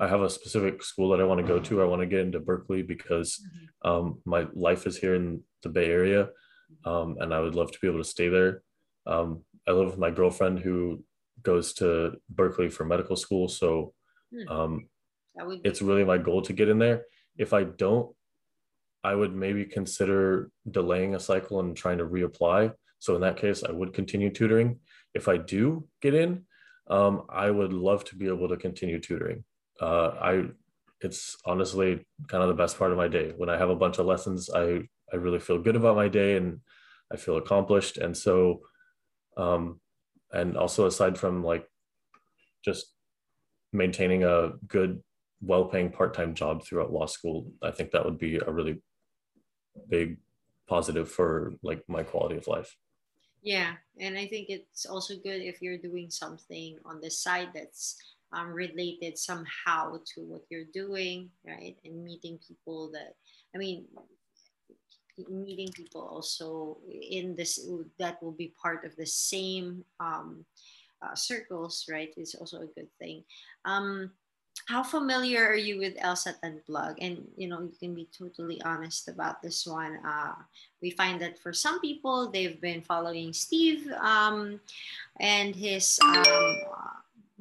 [0.00, 1.82] I have a specific school that I want to go to.
[1.82, 3.90] I want to get into Berkeley because mm-hmm.
[3.90, 6.28] um, my life is here in the Bay Area,
[6.84, 8.62] um, and I would love to be able to stay there.
[9.06, 11.04] Um, I live with my girlfriend who
[11.42, 13.92] goes to Berkeley for medical school, so
[14.32, 14.48] hmm.
[14.48, 14.88] um,
[15.64, 17.02] it's really my goal to get in there.
[17.36, 18.14] If I don't,
[19.02, 22.72] I would maybe consider delaying a cycle and trying to reapply.
[23.00, 24.80] So in that case, I would continue tutoring.
[25.12, 26.46] If I do get in,
[26.88, 29.44] um, I would love to be able to continue tutoring.
[29.80, 30.44] Uh, I,
[31.00, 33.32] it's honestly kind of the best part of my day.
[33.36, 36.36] When I have a bunch of lessons, I, I really feel good about my day
[36.36, 36.60] and
[37.12, 37.98] I feel accomplished.
[37.98, 38.60] And so,
[39.36, 39.80] um,
[40.32, 41.66] and also aside from like
[42.64, 42.86] just
[43.72, 45.02] maintaining a good,
[45.42, 48.82] well-paying part-time job throughout law school, I think that would be a really
[49.88, 50.18] big
[50.68, 52.74] positive for like my quality of life.
[53.42, 57.96] Yeah, and I think it's also good if you're doing something on the side that's
[58.34, 61.76] um, related somehow to what you're doing, right?
[61.84, 63.14] And meeting people that,
[63.54, 63.86] I mean,
[65.28, 67.60] meeting people also in this
[67.98, 70.44] that will be part of the same um,
[71.02, 72.12] uh, circles, right?
[72.16, 73.22] Is also a good thing.
[73.64, 74.10] Um,
[74.66, 76.98] how familiar are you with LSAT Unplugged?
[77.00, 79.98] And you know, you can be totally honest about this one.
[80.06, 80.34] Uh,
[80.80, 84.60] we find that for some people, they've been following Steve um,
[85.20, 86.56] and his um,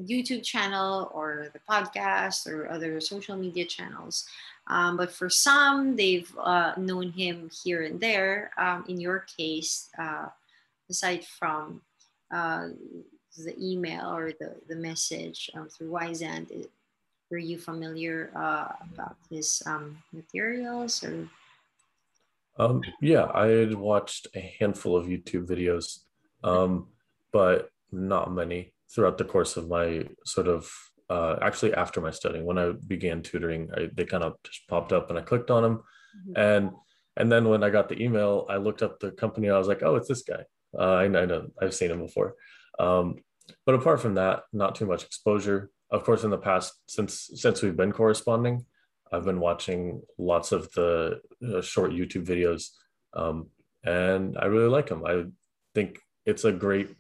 [0.02, 4.26] YouTube channel or the podcast or other social media channels.
[4.68, 8.52] Um, but for some, they've uh, known him here and there.
[8.58, 10.28] Um, in your case, uh,
[10.90, 11.82] aside from
[12.34, 12.70] uh,
[13.38, 16.68] the email or the, the message um, through Wyzant,
[17.30, 21.28] were you familiar uh, about his um, materials or?
[22.58, 26.00] Um, yeah, I had watched a handful of YouTube videos,
[26.44, 26.88] um,
[27.32, 30.72] but not many throughout the course of my sort of
[31.10, 34.94] uh, actually after my studying when I began tutoring, I, they kind of just popped
[34.94, 36.40] up and I clicked on them, mm-hmm.
[36.40, 36.72] and
[37.18, 39.50] and then when I got the email, I looked up the company.
[39.50, 40.44] I was like, oh, it's this guy.
[40.78, 42.36] Uh, I, I know I've seen him before.
[42.80, 43.18] Um,
[43.66, 47.62] but apart from that, not too much exposure of course, in the past, since since
[47.62, 48.66] we've been corresponding,
[49.12, 52.70] I've been watching lots of the uh, short YouTube videos,
[53.14, 53.50] um,
[53.84, 55.06] and I really like them.
[55.06, 55.26] I
[55.76, 56.96] think it's a great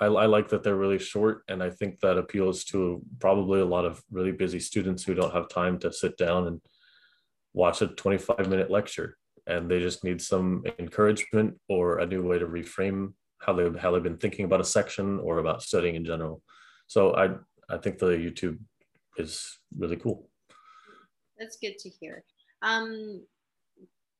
[0.00, 3.64] I, I like that they're really short, and I think that appeals to probably a
[3.66, 6.60] lot of really busy students who don't have time to sit down and
[7.52, 12.38] watch a 25 minute lecture, and they just need some encouragement or a new way
[12.38, 16.04] to reframe how they how they've been thinking about a section or about studying in
[16.04, 16.42] general.
[16.86, 17.30] So I
[17.68, 18.58] I think the YouTube
[19.16, 20.28] is really cool.
[21.38, 22.24] That's good to hear.
[22.62, 23.24] Um,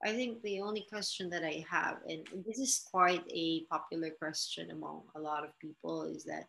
[0.02, 4.70] I think the only question that I have, and this is quite a popular question
[4.70, 6.46] among a lot of people, is that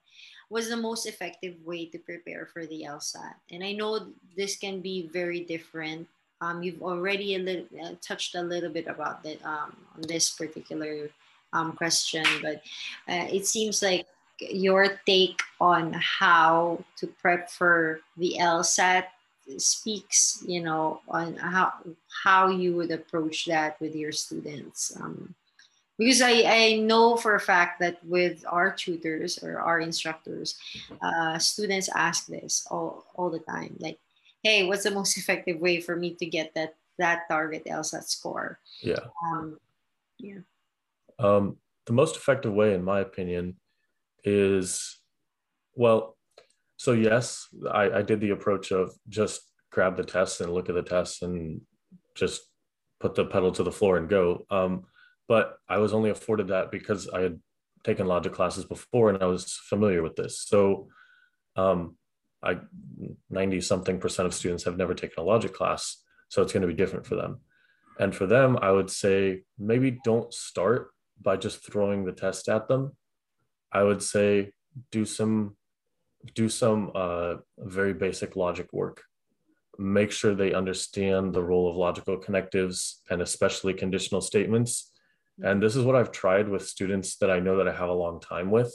[0.50, 3.36] was the most effective way to prepare for the LSAT?
[3.52, 6.08] And I know this can be very different.
[6.40, 10.32] Um, you've already a little, uh, touched a little bit about that um, on this
[10.32, 11.10] particular
[11.52, 12.64] um, question, but
[13.10, 14.08] uh, it seems like
[14.40, 19.06] your take on how to prep for the LSAT
[19.58, 21.74] speaks you know on how
[22.24, 25.34] how you would approach that with your students um,
[25.98, 30.58] because I, I know for a fact that with our tutors or our instructors
[31.02, 34.00] uh, students ask this all, all the time like
[34.44, 38.60] hey what's the most effective way for me to get that that target LSAT score?
[38.82, 39.00] Yeah.
[39.26, 39.60] Um,
[40.18, 40.40] yeah.
[41.20, 43.58] Um, the most effective way in my opinion
[44.24, 45.00] is
[45.76, 46.16] well
[46.82, 50.74] so yes, I, I did the approach of just grab the tests and look at
[50.74, 51.62] the tests and
[52.16, 52.42] just
[53.00, 54.48] put the pedal to the floor and go.
[54.50, 54.86] Um,
[55.28, 57.40] but I was only afforded that because I had
[57.84, 60.42] taken logic classes before and I was familiar with this.
[60.42, 60.88] So
[61.56, 61.98] um,
[62.42, 62.58] I
[63.30, 66.04] 90 something percent of students have never taken a logic class.
[66.30, 67.42] So it's going to be different for them.
[68.00, 70.90] And for them, I would say maybe don't start
[71.22, 72.98] by just throwing the test at them.
[73.72, 74.54] I would say
[74.90, 75.58] do some
[76.36, 79.04] do some uh, very basic logic work.
[79.78, 84.92] Make sure they understand the role of logical connectives and especially conditional statements.
[85.44, 87.94] And this is what I've tried with students that I know that I have a
[87.94, 88.74] long time with.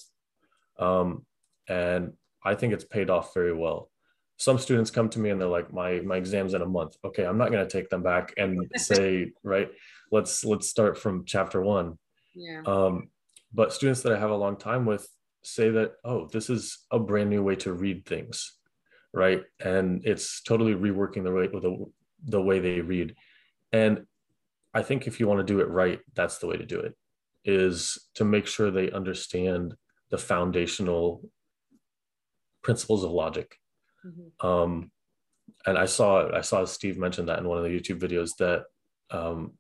[0.79, 1.25] Um,
[1.69, 3.91] and I think it's paid off very well.
[4.39, 6.97] Some students come to me and they're like, my, my exam's in a month.
[7.05, 9.71] Okay, I'm not going to take them back and say, right,
[10.13, 11.99] let's let's start from chapter one.
[12.35, 12.63] Yeah.
[12.67, 13.09] Um,
[13.53, 15.09] but students that I have a long time with,
[15.47, 18.53] say that, oh, this is a brand new way to read things,
[19.13, 19.43] right?
[19.61, 21.87] And it's totally reworking the way the,
[22.25, 23.15] the way they read.
[23.73, 24.07] And
[24.75, 26.95] I think if you want to do it right, that's the way to do it,
[27.45, 29.75] is to make sure they understand
[30.11, 31.23] the foundational
[32.63, 33.57] principles of logic.
[34.05, 34.47] Mm-hmm.
[34.47, 34.91] Um,
[35.65, 38.65] and I saw I saw Steve mention that in one of the YouTube videos that
[39.11, 39.53] um,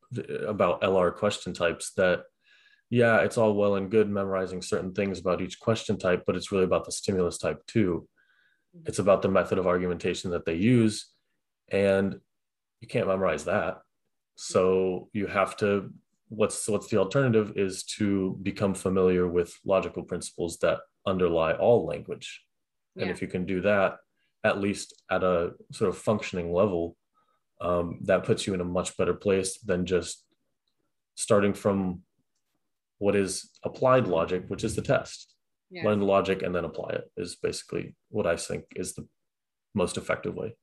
[0.47, 2.25] about LR question types that
[2.91, 6.53] yeah, it's all well and good memorizing certain things about each question type, but it's
[6.53, 8.09] really about the stimulus type too.
[8.77, 8.89] Mm-hmm.
[8.89, 11.09] It's about the method of argumentation that they use.
[11.69, 12.21] And
[12.81, 13.79] you can't memorize that.
[14.37, 15.91] So you have to
[16.29, 22.43] what's what's the alternative is to become familiar with logical principles that underlie all language.
[22.95, 23.03] Yeah.
[23.03, 23.97] And if you can do that,
[24.45, 26.97] at least at a sort of functioning level,
[27.61, 30.25] um, that puts you in a much better place than just
[31.15, 32.03] starting from
[32.99, 35.35] what is applied logic, which is the test.
[35.71, 35.85] Yeah.
[35.85, 39.07] Learn the logic and then apply it is basically what I think is the
[39.75, 40.55] most effective way.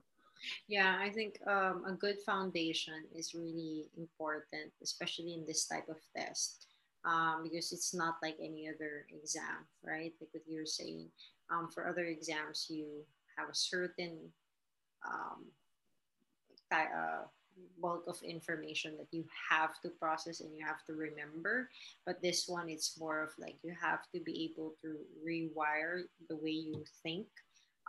[0.67, 5.97] Yeah, I think um, a good foundation is really important, especially in this type of
[6.17, 6.67] test,
[7.05, 10.11] um, because it's not like any other exam, right?
[10.19, 11.09] Like what you're saying.
[11.49, 13.05] Um, for other exams, you
[13.37, 14.17] have a certain
[15.05, 15.45] um,
[16.71, 17.23] uh,
[17.81, 21.69] bulk of information that you have to process and you have to remember
[22.05, 24.97] but this one it's more of like you have to be able to
[25.27, 27.27] rewire the way you think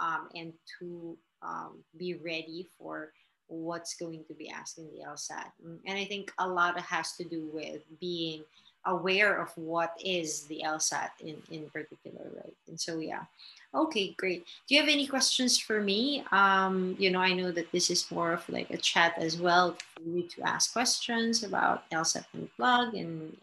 [0.01, 3.13] um, and to um, be ready for
[3.49, 5.51] what's going to be asked in the LSAT.
[5.87, 8.43] And I think a lot has to do with being
[8.87, 12.55] aware of what is the LSAT in, in particular, right?
[12.69, 13.23] And so, yeah.
[13.75, 14.47] Okay, great.
[14.69, 16.25] Do you have any questions for me?
[16.31, 19.77] Um, you know, I know that this is more of like a chat as well
[19.95, 23.37] for you to ask questions about LSAT Unplugged and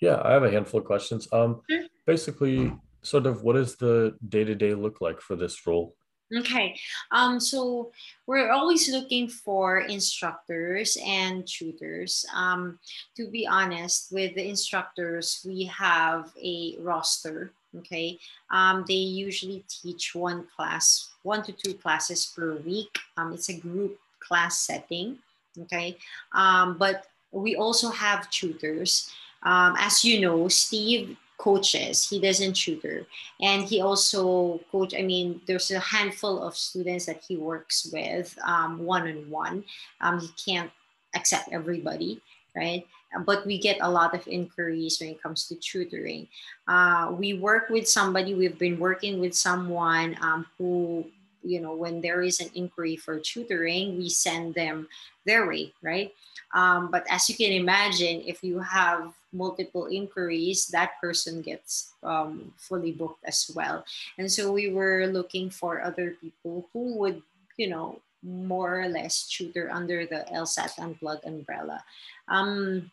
[0.00, 0.10] yeah.
[0.10, 1.28] yeah, I have a handful of questions.
[1.32, 1.84] Um, sure.
[2.06, 5.94] Basically, sort of what does the day-to-day look like for this role?
[6.36, 6.78] Okay,
[7.10, 7.90] um, so
[8.26, 12.24] we're always looking for instructors and tutors.
[12.32, 12.78] Um,
[13.16, 17.50] to be honest, with the instructors, we have a roster.
[17.78, 18.18] Okay,
[18.50, 22.96] um, they usually teach one class, one to two classes per week.
[23.16, 25.18] Um, it's a group class setting.
[25.62, 25.98] Okay,
[26.32, 29.10] um, but we also have tutors.
[29.42, 32.08] Um, as you know, Steve coaches.
[32.08, 33.06] He doesn't tutor.
[33.40, 38.36] And he also coach i mean there's a handful of students that he works with
[38.44, 39.64] um, one-on-one.
[40.00, 40.70] Um, he can't
[41.14, 42.20] accept everybody
[42.56, 42.86] right?
[43.26, 46.28] But we get a lot of inquiries when it comes to tutoring.
[46.68, 51.04] Uh, we work with somebody, we've been working with someone um, who,
[51.42, 54.88] you know, when there is an inquiry for tutoring, we send them
[55.24, 56.12] their way, right?
[56.54, 62.52] Um, but as you can imagine, if you have multiple inquiries, that person gets um,
[62.58, 63.84] fully booked as well.
[64.18, 67.22] And so we were looking for other people who would,
[67.56, 71.82] you know, more or less tutor under the LSAT Unplug umbrella.
[72.28, 72.90] Um,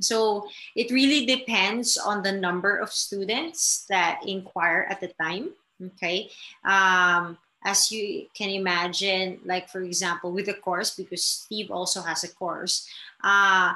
[0.00, 5.50] so it really depends on the number of students that inquire at the time.
[5.80, 6.30] Okay.
[6.64, 12.22] Um, as you can imagine, like for example, with the course, because Steve also has
[12.22, 12.88] a course,
[13.24, 13.74] uh,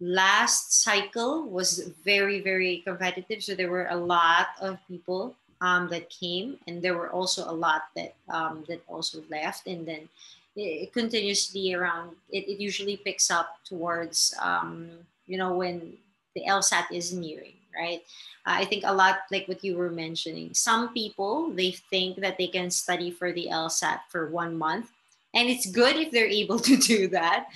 [0.00, 3.44] last cycle was very, very competitive.
[3.44, 7.52] So there were a lot of people um, that came, and there were also a
[7.52, 10.08] lot that um, that also left, and then
[10.56, 12.16] it, it continuously around.
[12.32, 14.88] It, it usually picks up towards um,
[15.26, 15.92] you know when
[16.34, 18.02] the LSAT is nearing, right?
[18.46, 20.54] I think a lot like what you were mentioning.
[20.54, 24.90] Some people they think that they can study for the LSAT for one month,
[25.34, 27.48] and it's good if they're able to do that.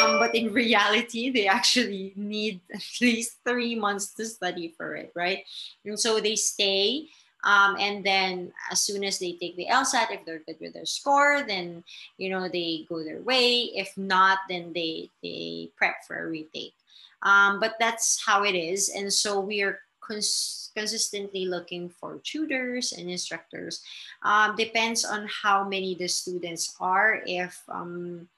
[0.00, 5.12] Um, but in reality, they actually need at least three months to study for it,
[5.14, 5.44] right?
[5.84, 7.08] And so they stay.
[7.44, 10.84] Um, and then as soon as they take the LSAT, if they're good with their
[10.84, 11.84] score, then
[12.16, 13.70] you know they go their way.
[13.76, 16.74] If not, then they they prep for a retake.
[17.22, 18.90] Um, but that's how it is.
[18.90, 23.82] And so we are cons- consistently looking for tutors and instructors.
[24.22, 27.22] Um, depends on how many the students are.
[27.26, 28.28] If um,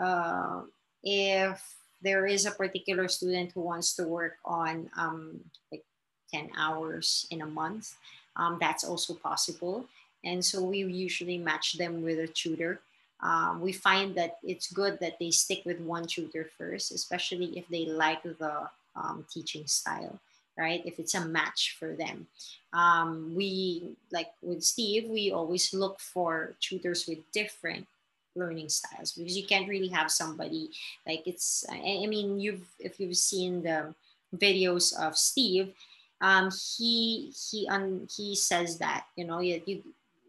[0.00, 0.62] uh,
[1.02, 1.62] if
[2.02, 5.40] there is a particular student who wants to work on um,
[5.72, 5.84] like
[6.32, 7.94] 10 hours in a month,
[8.36, 9.86] um, that's also possible.
[10.24, 12.80] And so we usually match them with a tutor
[13.20, 17.66] um, we find that it's good that they stick with one tutor first, especially if
[17.68, 20.18] they like the um, teaching style,
[20.58, 20.82] right?
[20.84, 22.26] If it's a match for them.
[22.72, 27.86] Um, we, like with Steve, we always look for tutors with different
[28.34, 30.70] learning styles because you can't really have somebody
[31.06, 33.94] like it's, I, I mean, you've, if you've seen the
[34.36, 35.72] videos of Steve,
[36.20, 39.82] um, he, he, um, he says that, you know, you, you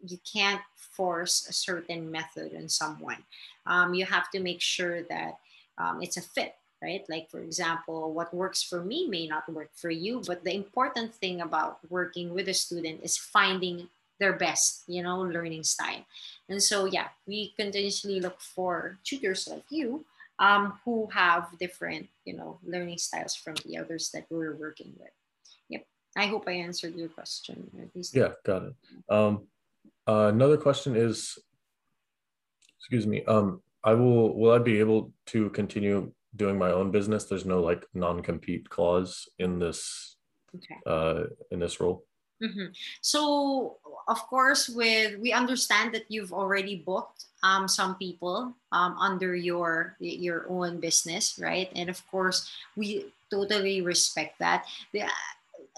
[0.05, 0.61] you can't
[0.97, 3.21] force a certain method on someone.
[3.65, 5.37] Um, you have to make sure that
[5.77, 7.05] um, it's a fit, right?
[7.07, 10.21] Like, for example, what works for me may not work for you.
[10.25, 13.87] But the important thing about working with a student is finding
[14.19, 16.03] their best, you know, learning style.
[16.49, 20.05] And so, yeah, we continuously look for tutors like you
[20.39, 25.13] um, who have different, you know, learning styles from the others that we're working with.
[25.69, 25.85] Yep.
[26.15, 27.69] I hope I answered your question.
[28.11, 28.73] Yeah, got it.
[29.09, 29.45] Um,
[30.07, 31.38] uh, another question is,
[32.79, 37.25] excuse me, um, I will, will I be able to continue doing my own business?
[37.25, 40.15] There's no like non-compete clause in this,
[40.55, 40.77] okay.
[40.85, 42.05] uh, in this role.
[42.41, 42.67] Mm-hmm.
[43.01, 43.77] So,
[44.07, 49.97] of course, with we understand that you've already booked um, some people um, under your
[49.99, 51.69] your own business, right?
[51.75, 54.65] And of course, we totally respect that.
[54.93, 55.09] The,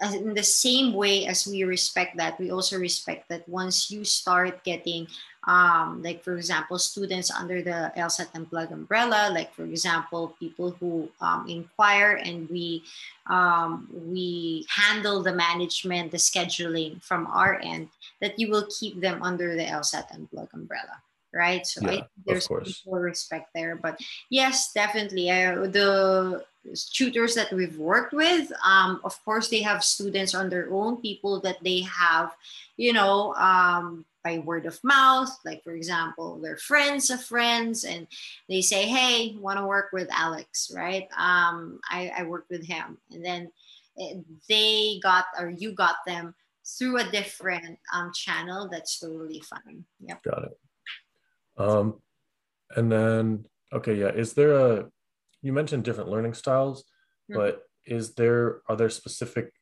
[0.02, 4.64] in the same way as we respect that, we also respect that once you start
[4.64, 5.06] getting,
[5.46, 11.08] um, like for example, students under the LSAT Unplug umbrella, like for example, people who
[11.20, 12.82] um, inquire and we
[13.26, 17.88] um, we handle the management, the scheduling from our end,
[18.20, 21.02] that you will keep them under the LSAT Unplug umbrella
[21.32, 21.66] right?
[21.66, 22.50] So yeah, I there's
[22.84, 23.76] more respect there.
[23.76, 24.00] But
[24.30, 25.30] yes, definitely.
[25.30, 26.44] Uh, the
[26.92, 31.40] tutors that we've worked with, um, of course, they have students on their own, people
[31.40, 32.34] that they have,
[32.76, 35.30] you know, um, by word of mouth.
[35.44, 38.06] Like for example, their friends of friends, and
[38.48, 41.08] they say, "Hey, want to work with Alex?" Right?
[41.16, 43.50] Um, I, I worked with him, and then
[43.98, 44.16] eh,
[44.48, 46.34] they got or you got them
[46.78, 48.68] through a different um, channel.
[48.70, 49.84] That's totally fine.
[50.00, 50.22] Yep.
[50.22, 50.58] Got it.
[51.56, 52.00] Um,
[52.76, 54.08] and then, okay, yeah.
[54.08, 54.90] Is there a,
[55.42, 56.82] you mentioned different learning styles,
[57.30, 57.38] mm-hmm.
[57.38, 59.52] but is there, are there specific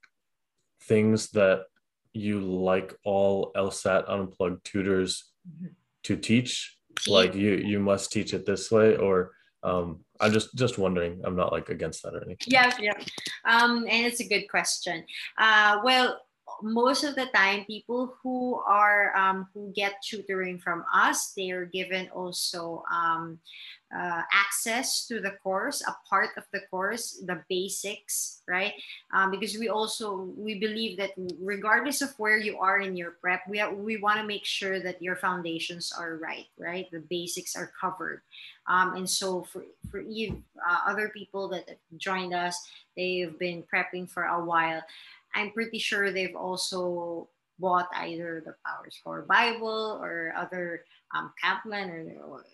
[0.83, 1.65] things that
[2.13, 5.69] you like all LSAT unplugged tutors mm-hmm.
[6.05, 6.77] to teach?
[7.07, 9.33] Like you, you must teach it this way or,
[9.63, 11.21] um, I'm just just wondering.
[11.25, 12.47] I'm not like against that or anything.
[12.47, 12.95] Yeah, yeah,
[13.45, 15.05] um, and it's a good question.
[15.37, 16.21] Uh, well,
[16.63, 21.67] most of the time people who are um, who get tutoring from us they are
[21.67, 23.39] given also um,
[23.95, 28.75] uh, access to the course a part of the course the basics right?
[29.13, 31.11] Um, because we also we believe that
[31.41, 34.81] regardless of where you are in your prep we, have, we want to make sure
[34.81, 36.91] that your foundations are right right?
[36.91, 38.23] The basics are covered.
[38.67, 44.25] Um, and so for for uh, other people that joined us they've been prepping for
[44.25, 44.83] a while
[45.35, 47.29] I'm pretty sure they've also
[47.59, 50.85] bought either the PowerScore Bible or other
[51.15, 52.45] um, Kaplan or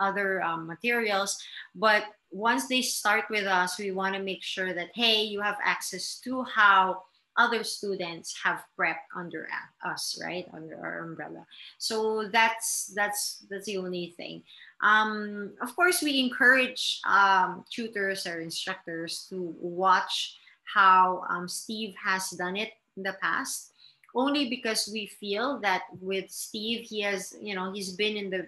[0.00, 1.38] other um, materials.
[1.74, 5.58] But once they start with us, we want to make sure that, hey, you have
[5.62, 7.02] access to how
[7.36, 9.48] other students have prepped under
[9.84, 11.46] us, right, under our umbrella.
[11.78, 14.42] So that's that's that's the only thing.
[14.82, 20.36] Um, of course, we encourage um, tutors or instructors to watch
[20.74, 23.70] how um, Steve has done it in the past
[24.14, 28.46] only because we feel that with Steve he has you know he's been in the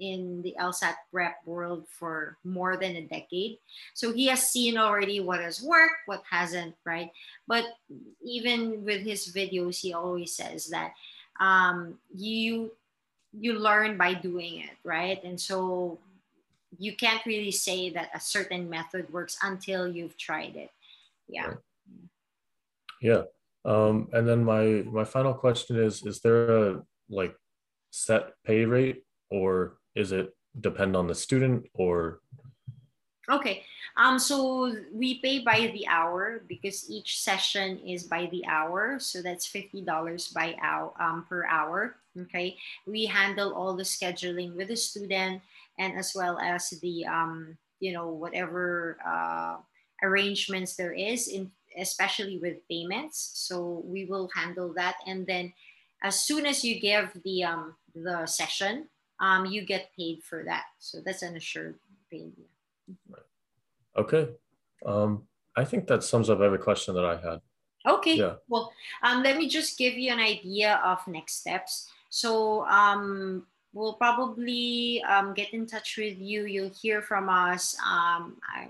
[0.00, 3.58] in the LSAT prep world for more than a decade.
[3.94, 7.10] So he has seen already what has worked what hasn't right?
[7.46, 7.64] But
[8.24, 10.92] even with his videos he always says that
[11.40, 12.72] um, you
[13.32, 15.22] you learn by doing it right?
[15.24, 15.98] And so
[16.78, 20.70] you can't really say that a certain method works until you've tried it
[21.32, 21.56] yeah right.
[23.00, 23.22] yeah
[23.64, 27.34] um, and then my my final question is: Is there a like
[27.90, 32.20] set pay rate, or is it depend on the student, or?
[33.30, 33.62] Okay,
[33.96, 39.22] um, so we pay by the hour because each session is by the hour, so
[39.22, 41.94] that's fifty dollars by hour um, per hour.
[42.18, 42.56] Okay,
[42.86, 45.40] we handle all the scheduling with the student
[45.78, 49.56] and as well as the um, you know whatever uh,
[50.02, 53.32] arrangements there is in especially with payments.
[53.34, 54.96] So we will handle that.
[55.06, 55.52] And then
[56.02, 58.88] as soon as you give the, um, the session,
[59.20, 60.64] um, you get paid for that.
[60.78, 61.76] So that's an assured
[62.10, 62.34] payment.
[63.96, 64.28] Okay.
[64.84, 65.22] Um,
[65.56, 67.40] I think that sums up every question that I had.
[67.86, 68.14] Okay.
[68.14, 68.34] Yeah.
[68.48, 68.72] Well,
[69.02, 71.90] um, let me just give you an idea of next steps.
[72.10, 76.46] So um, we'll probably um, get in touch with you.
[76.46, 78.68] You'll hear from us um, I,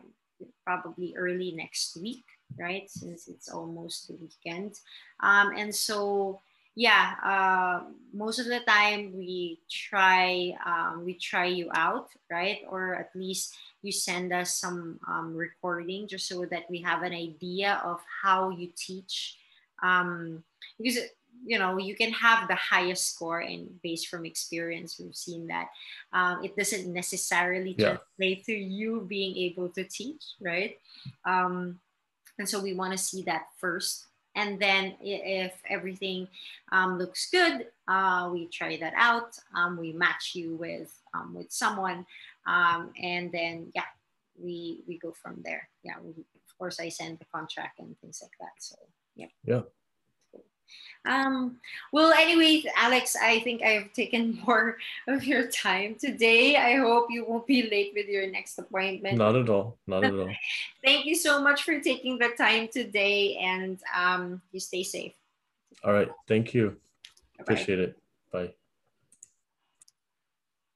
[0.64, 2.24] probably early next week
[2.58, 2.90] right?
[2.90, 4.78] Since it's almost the weekend.
[5.20, 6.40] Um, and so,
[6.74, 12.60] yeah, uh, most of the time we try um, we try you out, right?
[12.68, 17.12] Or at least you send us some um, recording just so that we have an
[17.12, 19.36] idea of how you teach.
[19.82, 20.44] Um,
[20.78, 20.98] because
[21.44, 25.68] you know you can have the highest score and based from experience we've seen that
[26.12, 27.96] um, it doesn't necessarily yeah.
[28.18, 30.76] translate to you being able to teach right
[31.24, 31.80] um,
[32.38, 34.06] and so we want to see that first.
[34.34, 36.26] And then if everything
[36.72, 39.36] um, looks good, uh, we try that out.
[39.54, 42.06] Um, we match you with um, with someone,
[42.46, 43.84] um, and then yeah,
[44.36, 45.68] we we go from there.
[45.84, 48.54] Yeah, we, of course I send the contract and things like that.
[48.58, 48.76] So
[49.14, 49.26] yeah.
[49.44, 49.60] Yeah.
[51.04, 51.58] Um,
[51.92, 54.78] well, anyways, Alex, I think I've taken more
[55.08, 56.56] of your time today.
[56.56, 59.18] I hope you won't be late with your next appointment.
[59.18, 59.78] Not at all.
[59.86, 60.32] Not at all.
[60.84, 65.12] Thank you so much for taking the time today and um, you stay safe.
[65.84, 66.10] All right.
[66.28, 66.76] Thank you.
[67.38, 67.42] Bye-bye.
[67.42, 67.98] Appreciate it.
[68.30, 68.52] Bye.